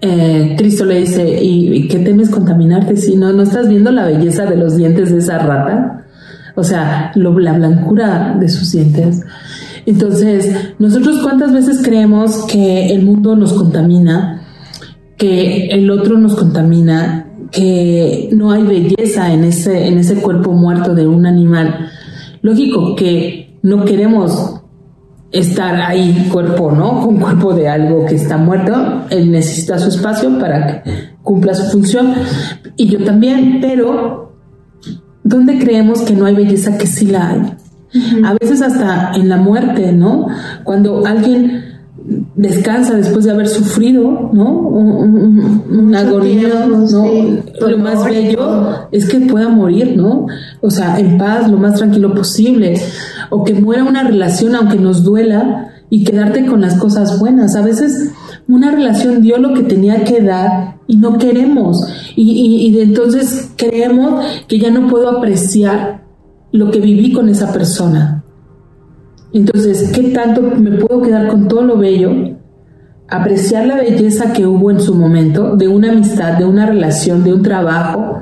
eh, 0.00 0.54
Cristo 0.58 0.84
le 0.84 1.00
dice, 1.00 1.42
¿y, 1.42 1.88
qué 1.88 1.98
temes 1.98 2.30
contaminarte 2.30 2.96
si 2.96 3.16
no, 3.16 3.32
no 3.32 3.42
estás 3.42 3.68
viendo 3.68 3.90
la 3.90 4.06
belleza 4.06 4.46
de 4.46 4.56
los 4.56 4.76
dientes 4.76 5.10
de 5.10 5.18
esa 5.18 5.38
rata? 5.38 6.06
O 6.54 6.62
sea, 6.62 7.12
la 7.14 7.30
blancura 7.52 8.36
de 8.38 8.48
sus 8.48 8.72
dientes. 8.72 9.22
Entonces, 9.86 10.74
nosotros 10.78 11.20
cuántas 11.22 11.52
veces 11.52 11.80
creemos 11.82 12.44
que 12.46 12.94
el 12.94 13.02
mundo 13.02 13.34
nos 13.36 13.52
contamina, 13.52 14.42
que 15.16 15.66
el 15.66 15.90
otro 15.90 16.18
nos 16.18 16.34
contamina, 16.34 17.26
que 17.50 18.30
no 18.32 18.50
hay 18.52 18.62
belleza 18.62 19.32
en 19.32 19.44
ese, 19.44 19.86
en 19.86 19.98
ese 19.98 20.16
cuerpo 20.16 20.52
muerto 20.52 20.94
de 20.94 21.06
un 21.06 21.26
animal. 21.26 21.90
Lógico 22.40 22.96
que 22.96 23.58
no 23.62 23.84
queremos 23.84 24.62
estar 25.32 25.80
ahí 25.80 26.28
cuerpo, 26.30 26.70
¿no? 26.72 27.00
Con 27.00 27.18
cuerpo 27.18 27.54
de 27.54 27.68
algo 27.68 28.06
que 28.06 28.14
está 28.14 28.36
muerto. 28.36 29.04
Él 29.10 29.30
necesita 29.30 29.78
su 29.78 29.88
espacio 29.88 30.38
para 30.38 30.66
que 30.66 30.90
cumpla 31.22 31.54
su 31.54 31.70
función. 31.70 32.14
Y 32.76 32.88
yo 32.88 33.02
también, 33.04 33.58
pero 33.60 34.31
¿Dónde 35.24 35.58
creemos 35.58 36.02
que 36.02 36.14
no 36.14 36.26
hay 36.26 36.34
belleza 36.34 36.76
que 36.78 36.86
sí 36.86 37.06
la 37.06 37.28
hay? 37.28 37.56
A 38.24 38.34
veces 38.40 38.62
hasta 38.62 39.12
en 39.14 39.28
la 39.28 39.36
muerte, 39.36 39.92
¿no? 39.92 40.26
Cuando 40.64 41.06
alguien 41.06 41.72
descansa 42.34 42.94
después 42.94 43.24
de 43.24 43.30
haber 43.30 43.48
sufrido, 43.48 44.30
¿no? 44.32 44.50
Un, 44.50 45.94
agonía, 45.94 46.66
¿no? 46.66 46.86
lo 47.68 47.78
más 47.78 48.04
bello 48.04 48.88
es 48.90 49.08
que 49.08 49.20
pueda 49.20 49.48
morir, 49.48 49.94
¿no? 49.96 50.26
O 50.60 50.70
sea, 50.70 50.98
en 50.98 51.18
paz, 51.18 51.50
lo 51.50 51.58
más 51.58 51.74
tranquilo 51.74 52.14
posible. 52.14 52.80
O 53.30 53.44
que 53.44 53.54
muera 53.54 53.84
una 53.84 54.02
relación 54.02 54.56
aunque 54.56 54.78
nos 54.78 55.04
duela 55.04 55.68
y 55.90 56.04
quedarte 56.04 56.46
con 56.46 56.62
las 56.62 56.76
cosas 56.78 57.20
buenas. 57.20 57.54
A 57.54 57.62
veces 57.62 58.12
una 58.48 58.70
relación 58.70 59.22
dio 59.22 59.38
lo 59.38 59.54
que 59.54 59.62
tenía 59.62 60.04
que 60.04 60.20
dar 60.20 60.76
y 60.86 60.96
no 60.96 61.18
queremos. 61.18 61.86
Y, 62.16 62.70
y, 62.72 62.80
entonces 62.80 63.52
creemos 63.56 64.24
que 64.48 64.58
ya 64.58 64.70
no 64.70 64.88
puedo 64.88 65.08
apreciar 65.08 66.04
lo 66.50 66.70
que 66.70 66.80
viví 66.80 67.12
con 67.12 67.28
esa 67.28 67.52
persona. 67.52 68.24
Entonces, 69.32 69.90
¿qué 69.94 70.10
tanto 70.10 70.42
me 70.42 70.72
puedo 70.72 71.00
quedar 71.02 71.28
con 71.28 71.48
todo 71.48 71.62
lo 71.62 71.78
bello? 71.78 72.12
Apreciar 73.08 73.66
la 73.66 73.76
belleza 73.76 74.32
que 74.32 74.46
hubo 74.46 74.70
en 74.70 74.80
su 74.80 74.94
momento, 74.94 75.56
de 75.56 75.68
una 75.68 75.90
amistad, 75.90 76.36
de 76.36 76.44
una 76.44 76.66
relación, 76.66 77.24
de 77.24 77.32
un 77.32 77.42
trabajo. 77.42 78.20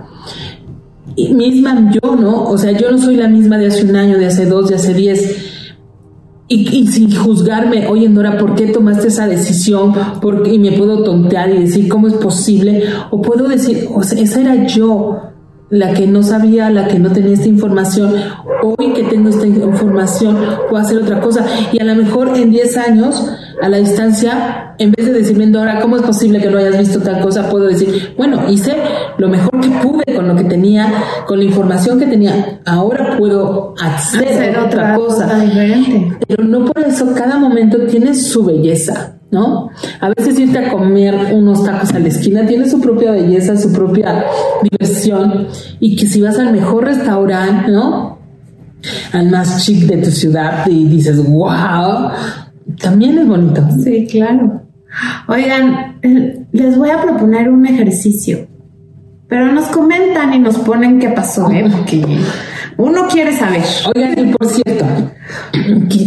Y 1.17 1.35
misma 1.35 1.91
yo, 1.91 2.15
¿no? 2.15 2.45
O 2.45 2.57
sea, 2.57 2.73
yo 2.73 2.93
no 2.93 2.99
soy 2.99 3.17
la 3.17 3.27
misma 3.27 3.59
de 3.59 3.67
hace 3.67 3.85
un 3.85 3.97
año, 3.97 4.19
de 4.19 4.27
hace 4.27 4.47
dos, 4.47 4.69
de 4.69 4.77
hace 4.77 4.95
diez 4.95 5.50
y, 6.53 6.87
sin 6.89 7.15
juzgarme, 7.15 7.87
oye 7.87 8.09
Dora, 8.09 8.37
¿por 8.37 8.57
qué 8.57 8.67
tomaste 8.67 9.07
esa 9.07 9.29
decisión? 9.29 9.95
y 10.47 10.59
me 10.59 10.73
puedo 10.73 11.05
tontear 11.05 11.55
y 11.55 11.61
decir, 11.61 11.89
¿cómo 11.89 12.09
es 12.09 12.15
posible? 12.15 12.83
O 13.11 13.23
puedo 13.23 13.47
decir, 13.47 13.87
o 13.95 14.03
sea, 14.03 14.21
esa 14.21 14.41
era 14.41 14.67
yo, 14.67 15.30
la 15.71 15.95
que 15.95 16.07
no 16.07 16.23
sabía, 16.23 16.69
la 16.69 16.89
que 16.89 16.99
no 16.99 17.11
tenía 17.11 17.35
esta 17.35 17.49
información. 17.49 18.15
Hoy 18.63 18.93
que 18.93 19.05
tengo 19.05 19.29
esta 19.29 19.47
información, 19.47 20.37
puedo 20.69 20.83
hacer 20.83 20.99
otra 20.99 21.21
cosa. 21.21 21.47
Y 21.73 21.81
a 21.81 21.85
lo 21.85 21.95
mejor 21.95 22.37
en 22.37 22.51
10 22.51 22.77
años, 22.77 23.25
a 23.63 23.69
la 23.69 23.79
distancia, 23.79 24.75
en 24.79 24.93
vez 24.93 25.07
de 25.07 25.13
decirme, 25.13 25.47
Dora, 25.47 25.81
¿cómo 25.81 25.97
es 25.97 26.03
posible 26.03 26.41
que 26.41 26.51
no 26.51 26.59
hayas 26.59 26.77
visto 26.77 27.01
tal 27.01 27.21
cosa? 27.21 27.49
Puedo 27.49 27.67
decir, 27.67 28.15
bueno, 28.17 28.51
hice 28.51 28.77
lo 29.19 29.29
mejor 29.29 29.61
que 29.61 29.69
pude 29.69 30.05
con 30.15 30.27
lo 30.27 30.35
que 30.35 30.45
tenía, 30.45 30.93
con 31.27 31.39
la 31.39 31.45
información 31.45 31.99
que 31.99 32.07
tenía. 32.07 32.61
Ahora 32.67 33.17
puedo 33.17 33.75
hacer, 33.81 34.59
otra, 34.59 34.97
cosa. 34.97 35.41
Pero 36.27 36.45
no 36.45 36.65
por 36.65 36.83
eso 36.83 37.15
cada 37.15 37.39
momento 37.39 37.79
tiene 37.87 38.15
su 38.15 38.45
belleza. 38.45 39.20
¿No? 39.31 39.71
A 40.01 40.09
veces 40.17 40.39
irte 40.39 40.59
a 40.59 40.71
comer 40.71 41.15
unos 41.33 41.65
tacos 41.65 41.93
a 41.93 41.99
la 41.99 42.09
esquina 42.09 42.47
tiene 42.47 42.69
su 42.69 42.81
propia 42.81 43.13
belleza, 43.13 43.57
su 43.57 43.73
propia 43.73 44.25
diversión 44.63 45.47
y 45.79 45.97
que 45.97 46.07
si 46.07 46.21
vas 46.21 46.39
al 46.39 46.53
mejor 46.53 46.85
restaurante, 46.85 47.71
¿no? 47.71 48.19
Al 49.13 49.31
más 49.31 49.65
chic 49.65 49.87
de 49.87 49.99
tu 49.99 50.11
ciudad 50.11 50.67
y 50.67 50.87
dices, 50.87 51.23
wow, 51.23 52.11
también 52.81 53.19
es 53.19 53.27
bonito. 53.27 53.63
Sí, 53.85 54.07
claro. 54.11 54.63
Oigan, 55.29 56.01
les 56.51 56.77
voy 56.77 56.91
a 56.91 57.01
proponer 57.01 57.49
un 57.49 57.65
ejercicio, 57.67 58.49
pero 59.29 59.53
nos 59.53 59.67
comentan 59.67 60.35
y 60.35 60.41
nos 60.41 60.59
ponen 60.59 60.99
qué 60.99 61.11
pasó, 61.11 61.49
¿eh? 61.51 61.69
Porque 61.71 62.05
uno 62.77 63.07
quiere 63.09 63.37
saber. 63.37 63.63
Oigan, 63.95 64.19
y 64.19 64.33
por 64.33 64.49
cierto, 64.49 64.87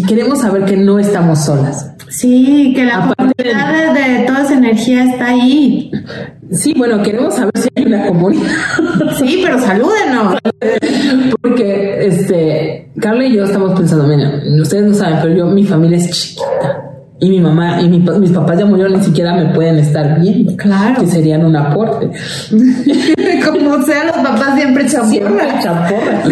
queremos 0.08 0.42
saber 0.42 0.66
que 0.66 0.76
no 0.76 1.00
estamos 1.00 1.46
solas. 1.46 1.92
Sí, 2.10 2.74
que 2.76 2.84
la 2.86 3.12
comunidad 3.38 3.93
de, 3.93 4.26
toda 4.26 4.43
esa 4.43 4.54
energía 4.54 5.04
está 5.06 5.28
ahí. 5.28 5.91
Sí, 6.52 6.74
bueno, 6.78 7.02
queremos 7.02 7.36
saber 7.36 7.52
si 7.56 7.69
hay 7.76 7.86
una 7.86 8.08
comunidad. 8.08 8.52
Sí, 9.17 9.41
pero 9.43 9.60
salúdenos. 9.60 10.38
Porque, 11.41 12.06
este, 12.06 12.91
Carla 13.00 13.26
y 13.26 13.36
yo 13.36 13.43
estamos 13.43 13.78
pensando, 13.80 14.08
mira, 14.08 14.41
ustedes 14.62 14.86
no 14.86 14.93
saben, 14.93 15.19
pero 15.22 15.36
yo, 15.36 15.46
mi 15.48 15.63
familia 15.63 15.98
es 15.98 16.10
chiquita. 16.10 16.89
Y 17.19 17.30
mi 17.30 17.39
mamá 17.39 17.82
y 17.82 17.88
mis 17.88 18.32
papás 18.32 18.60
ya 18.60 18.65
murieron, 18.65 19.00
ni 19.00 19.04
siquiera 19.04 19.34
me 19.34 19.46
pueden 19.54 19.78
estar 19.78 20.19
viendo. 20.19 20.58
Claro. 20.58 21.00
Que 21.00 21.08
serían 21.08 21.46
un 21.46 21.56
aporte. 21.56 22.10
Como 23.46 23.82
sea, 23.84 24.04
los 24.06 24.17
papás 24.17 24.56
siempre 24.56 24.86
chaporra. 24.88 25.60
chaporra. 25.62 26.24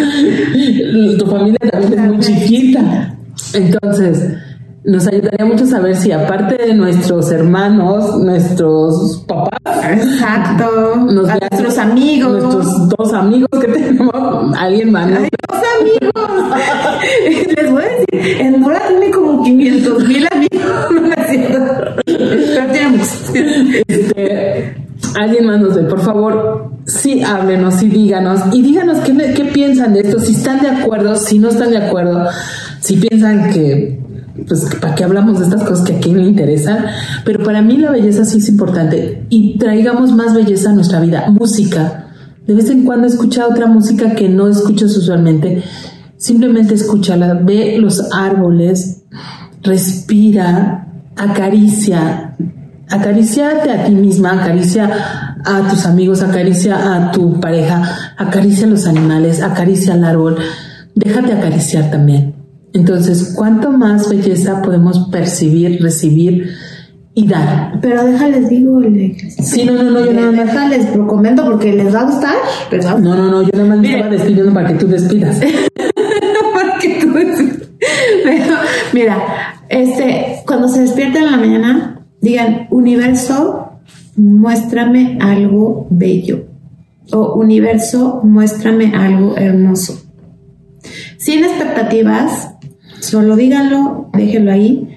tu 1.18 1.26
familia 1.26 1.58
también 1.70 1.92
es 1.94 2.00
muy 2.00 2.18
chiquita. 2.18 3.16
Entonces, 3.54 4.34
nos 4.84 5.06
ayudaría 5.06 5.46
mucho 5.46 5.66
saber 5.66 5.96
si 5.96 6.10
aparte 6.10 6.56
de 6.56 6.74
nuestros 6.74 7.30
hermanos, 7.30 8.18
nuestros 8.18 9.24
papás, 9.28 9.60
exacto, 9.90 10.96
nuestros 10.96 11.78
amigos, 11.78 12.42
nuestros 12.42 12.88
dos 12.88 13.12
amigos 13.12 13.48
que 13.60 13.68
tenemos, 13.68 14.12
alguien 14.58 14.90
más, 14.90 15.08
amigos. 15.80 16.12
Les 17.56 17.70
voy 17.70 17.82
a 17.82 17.88
decir, 17.88 18.40
el 18.40 18.60
Nora 18.60 18.82
tiene 18.88 19.10
como 19.10 19.42
500 19.42 20.08
mil 20.08 20.28
amigos. 20.30 20.50
No. 22.82 22.98
Este, 23.86 24.74
alguien 25.14 25.46
más 25.46 25.60
nos 25.60 25.74
ve, 25.74 25.82
por 25.84 26.00
favor, 26.00 26.70
sí 26.84 27.22
háblenos, 27.22 27.74
sí 27.74 27.88
díganos 27.88 28.40
y 28.52 28.62
díganos 28.62 28.98
qué, 28.98 29.34
qué 29.34 29.44
piensan 29.46 29.94
de 29.94 30.00
esto, 30.00 30.18
si 30.18 30.32
están 30.32 30.60
de 30.60 30.68
acuerdo, 30.68 31.16
si 31.16 31.38
no 31.38 31.48
están 31.48 31.70
de 31.70 31.78
acuerdo, 31.78 32.28
si 32.80 32.96
piensan 32.96 33.50
que 33.50 34.01
pues 34.46 34.66
para 34.80 34.94
qué 34.94 35.04
hablamos 35.04 35.38
de 35.38 35.44
estas 35.44 35.62
cosas 35.64 35.84
que 35.84 35.96
a 35.96 36.00
quién 36.00 36.18
le 36.18 36.28
interesan, 36.28 36.86
pero 37.24 37.44
para 37.44 37.62
mí 37.62 37.76
la 37.76 37.90
belleza 37.90 38.24
sí 38.24 38.38
es 38.38 38.48
importante. 38.48 39.26
Y 39.28 39.58
traigamos 39.58 40.12
más 40.12 40.34
belleza 40.34 40.70
a 40.70 40.74
nuestra 40.74 41.00
vida, 41.00 41.28
música. 41.30 42.06
De 42.46 42.54
vez 42.54 42.70
en 42.70 42.84
cuando 42.84 43.06
escucha 43.06 43.46
otra 43.46 43.66
música 43.66 44.14
que 44.14 44.28
no 44.28 44.48
escuchas 44.48 44.96
usualmente, 44.96 45.62
simplemente 46.16 46.74
escúchala, 46.74 47.34
ve 47.34 47.76
los 47.78 48.12
árboles, 48.12 49.04
respira, 49.62 50.88
acaricia, 51.16 52.36
acariciate 52.88 53.70
a 53.70 53.84
ti 53.84 53.92
misma, 53.92 54.42
acaricia 54.42 54.90
a 55.44 55.68
tus 55.68 55.86
amigos, 55.86 56.22
acaricia 56.22 56.96
a 56.96 57.12
tu 57.12 57.38
pareja, 57.40 58.14
acaricia 58.16 58.66
a 58.66 58.70
los 58.70 58.86
animales, 58.86 59.42
acaricia 59.42 59.94
al 59.94 60.04
árbol, 60.04 60.36
déjate 60.94 61.32
acariciar 61.32 61.90
también. 61.90 62.41
Entonces, 62.74 63.34
¿cuánto 63.36 63.70
más 63.70 64.08
belleza 64.08 64.62
podemos 64.62 65.08
percibir, 65.10 65.82
recibir 65.82 66.48
y 67.14 67.26
dar? 67.26 67.78
Pero 67.82 68.04
déjales, 68.04 68.48
digo, 68.48 68.80
Sí, 69.42 69.64
no, 69.64 69.74
no, 69.74 69.90
no, 69.90 70.04
yo 70.04 70.12
nada 70.12 70.32
más. 70.32 70.46
Déjales, 70.46 70.96
lo 70.96 71.06
comento 71.06 71.44
porque 71.44 71.72
les 71.72 71.94
va 71.94 72.00
a 72.00 72.04
gustar. 72.04 72.34
No, 73.00 73.14
no, 73.14 73.30
no, 73.30 73.42
yo 73.42 73.50
nada 73.52 73.68
más 73.68 73.78
me 73.78 73.92
estaba 73.92 74.10
despidiendo 74.10 74.54
para 74.54 74.68
que 74.68 74.74
tú 74.74 74.88
despidas. 74.88 75.38
para 76.54 76.78
que 76.78 77.00
tú 77.00 77.12
despidas. 77.12 77.68
Pero, 78.24 78.56
mira, 78.92 79.18
este, 79.68 80.36
cuando 80.46 80.68
se 80.68 80.80
despierten 80.80 81.24
en 81.24 81.30
la 81.30 81.36
mañana, 81.36 82.06
digan, 82.20 82.68
universo, 82.70 83.72
muéstrame 84.16 85.18
algo 85.20 85.88
bello. 85.90 86.46
O 87.12 87.34
universo, 87.34 88.20
muéstrame 88.22 88.94
algo 88.94 89.36
hermoso. 89.36 90.00
Sin 91.18 91.44
expectativas, 91.44 92.51
Solo 93.02 93.34
díganlo, 93.34 94.06
déjenlo 94.12 94.52
ahí 94.52 94.96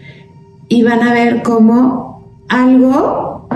y 0.70 0.84
van 0.84 1.02
a 1.02 1.12
ver 1.12 1.42
cómo 1.42 2.24
algo 2.48 3.48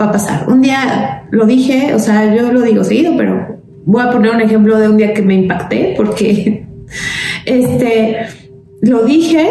va 0.00 0.06
a 0.06 0.10
pasar. 0.10 0.48
Un 0.48 0.62
día 0.62 1.26
lo 1.30 1.44
dije, 1.44 1.92
o 1.94 1.98
sea, 1.98 2.34
yo 2.34 2.50
lo 2.50 2.62
digo 2.62 2.82
seguido, 2.82 3.12
pero 3.14 3.60
voy 3.84 4.00
a 4.00 4.10
poner 4.10 4.34
un 4.34 4.40
ejemplo 4.40 4.78
de 4.78 4.88
un 4.88 4.96
día 4.96 5.12
que 5.12 5.20
me 5.20 5.34
impacté 5.34 5.92
porque 5.98 6.64
este 7.44 8.20
lo 8.80 9.04
dije 9.04 9.50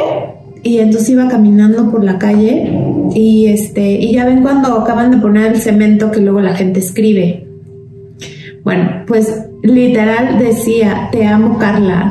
y 0.63 0.80
entonces 0.80 1.12
iba 1.12 1.28
caminando 1.28 1.91
por 1.91 2.04
la 2.04 2.17
calle 2.17 2.76
y 3.13 3.46
este 3.46 3.91
y 3.91 4.13
ya 4.13 4.26
ven 4.26 4.41
cuando 4.41 4.80
acaban 4.80 5.12
de 5.12 5.17
poner 5.17 5.52
el 5.52 5.62
cemento 5.62 6.10
que 6.10 6.22
luego 6.22 6.41
la 6.41 6.56
gente 6.56 6.80
escribe. 6.80 7.46
Bueno, 8.63 9.04
pues 9.06 9.46
literal 9.62 10.39
decía, 10.39 11.10
"Te 11.12 11.24
amo, 11.28 11.60
Carla." 11.60 12.10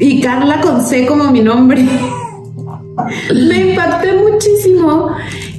Y 0.00 0.20
Carla 0.20 0.60
con 0.60 0.80
C 0.82 1.06
como 1.06 1.30
mi 1.30 1.40
nombre. 1.40 1.86
me 3.34 3.70
impacté 3.70 4.12
muchísimo 4.14 5.10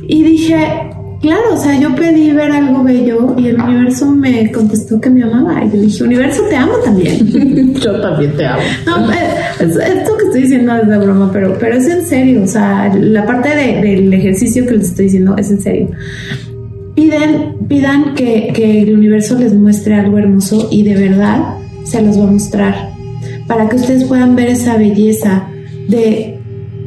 y 0.08 0.24
dije, 0.24 0.92
claro, 1.22 1.54
o 1.54 1.58
sea, 1.58 1.80
yo 1.80 1.96
pedí 1.96 2.32
ver 2.32 2.52
algo 2.52 2.84
bello 2.84 3.36
y 3.38 3.48
el 3.48 3.60
universo 3.60 4.06
me 4.06 4.52
contestó 4.52 5.00
que 5.00 5.10
me 5.10 5.24
amaba. 5.24 5.64
Y 5.64 5.72
yo 5.72 5.82
dije, 5.82 6.04
universo, 6.04 6.44
te 6.50 6.56
amo 6.56 6.74
también. 6.84 7.74
yo 7.82 8.02
también 8.02 8.36
te 8.36 8.46
amo. 8.46 8.62
No, 8.86 9.12
esto 9.12 10.18
que 10.18 10.26
estoy 10.26 10.42
diciendo 10.42 10.76
es 10.76 10.88
de 10.88 10.98
broma, 10.98 11.32
pero, 11.32 11.58
pero 11.58 11.76
es 11.76 11.88
en 11.88 12.06
serio. 12.06 12.44
O 12.44 12.48
sea, 12.48 12.94
la 12.94 13.26
parte 13.26 13.50
del 13.50 14.14
ejercicio 14.14 14.66
que 14.66 14.74
les 14.74 14.90
estoy 14.90 15.06
diciendo 15.06 15.36
es 15.38 15.50
en 15.50 15.62
serio. 15.62 15.90
Piden, 16.96 17.56
pidan 17.68 18.14
que, 18.14 18.52
que 18.54 18.84
el 18.84 18.94
universo 18.94 19.40
les 19.40 19.54
muestre 19.54 19.96
algo 19.96 20.20
hermoso 20.20 20.68
y 20.70 20.84
de 20.84 20.96
verdad 20.96 21.56
se 21.86 22.02
los 22.02 22.20
va 22.20 22.24
a 22.24 22.28
mostrar 22.28 22.93
para 23.48 23.70
que 23.70 23.76
ustedes 23.76 24.06
puedan 24.06 24.36
ver 24.36 24.48
esa 24.48 24.78
belleza 24.78 25.48
de, 25.88 26.40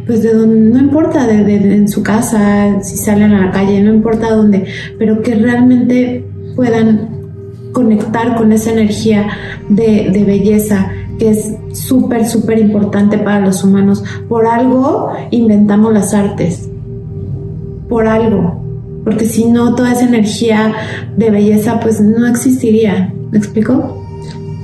pues 0.07 0.23
de 0.23 0.33
donde, 0.35 0.71
no 0.71 0.79
importa, 0.79 1.27
de, 1.27 1.55
en 1.55 1.89
su 1.89 2.03
casa, 2.03 2.81
si 2.83 2.97
salen 2.97 3.33
a 3.33 3.47
la 3.47 3.53
calle, 3.53 3.81
no 3.83 3.93
importa 3.93 4.31
dónde, 4.35 4.65
pero 4.99 5.23
que 5.23 5.35
realmente 5.35 6.25
puedan 6.55 7.11
conectar 7.73 8.37
con 8.37 8.53
esa 8.53 8.73
energía 8.73 9.29
de, 9.69 10.11
de 10.11 10.25
belleza 10.25 10.91
que 11.19 11.31
es 11.31 11.55
súper, 11.73 12.27
súper 12.27 12.59
importante 12.59 13.19
para 13.19 13.41
los 13.41 13.65
humanos. 13.65 14.03
Por 14.29 14.47
algo 14.47 15.13
inventamos 15.31 15.93
las 15.93 16.15
artes, 16.15 16.69
por 17.89 18.07
algo, 18.07 18.63
porque 19.05 19.25
si 19.25 19.45
no, 19.45 19.75
toda 19.75 19.93
esa 19.93 20.07
energía 20.07 20.75
de 21.17 21.31
belleza 21.31 21.81
pues 21.81 22.01
no 22.01 22.27
existiría. 22.27 23.13
¿Me 23.31 23.39
explico? 23.39 24.06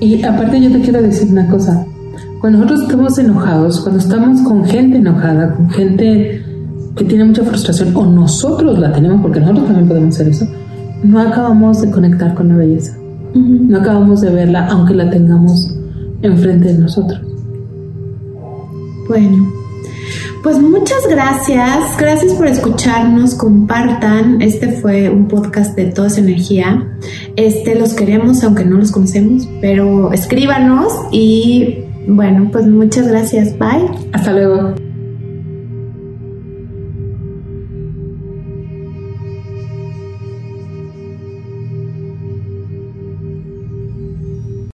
Y 0.03 0.21
aparte 0.25 0.61
yo 0.61 0.69
te 0.73 0.81
quiero 0.81 1.01
decir 1.01 1.31
una 1.31 1.47
cosa. 1.49 1.87
Cuando 2.41 2.59
nosotros 2.59 2.83
estamos 2.83 3.17
enojados, 3.19 3.81
cuando 3.83 4.01
estamos 4.01 4.43
con 4.43 4.65
gente 4.65 4.99
enojada, 4.99 5.55
con 5.55 5.71
gente 5.71 6.45
que 6.97 7.05
tiene 7.05 7.25
mucha 7.25 7.45
frustración, 7.45 7.95
o 7.95 8.05
nosotros 8.07 8.81
la 8.81 8.93
tenemos, 8.93 9.23
porque 9.23 9.39
nosotros 9.39 9.67
también 9.67 9.87
podemos 9.87 10.17
hacer 10.17 10.27
eso, 10.27 10.49
no 11.05 11.21
acabamos 11.21 11.83
de 11.83 11.93
conectar 11.93 12.35
con 12.35 12.49
la 12.49 12.57
belleza. 12.57 12.99
No 13.33 13.79
acabamos 13.79 14.21
de 14.23 14.31
verla, 14.31 14.67
aunque 14.67 14.93
la 14.93 15.09
tengamos 15.09 15.73
enfrente 16.23 16.73
de 16.73 16.79
nosotros. 16.79 17.21
Bueno, 19.09 19.53
pues 20.43 20.59
muchas 20.59 21.07
gracias, 21.09 21.97
gracias 21.99 22.35
por 22.35 22.47
escucharnos, 22.47 23.35
compartan. 23.35 24.43
Este 24.43 24.73
fue 24.73 25.09
un 25.09 25.29
podcast 25.29 25.77
de 25.77 25.87
Toda 25.87 26.09
esa 26.09 26.21
energía. 26.21 26.89
Este 27.37 27.75
los 27.75 27.95
queremos 27.95 28.43
aunque 28.43 28.65
no 28.65 28.77
los 28.77 28.91
conocemos, 28.91 29.49
pero 29.61 30.13
escríbanos 30.13 30.93
y 31.13 31.85
bueno, 32.07 32.49
pues 32.51 32.67
muchas 32.67 33.09
gracias. 33.09 33.57
Bye. 33.59 33.89
Hasta 34.13 34.33
luego. 34.33 34.92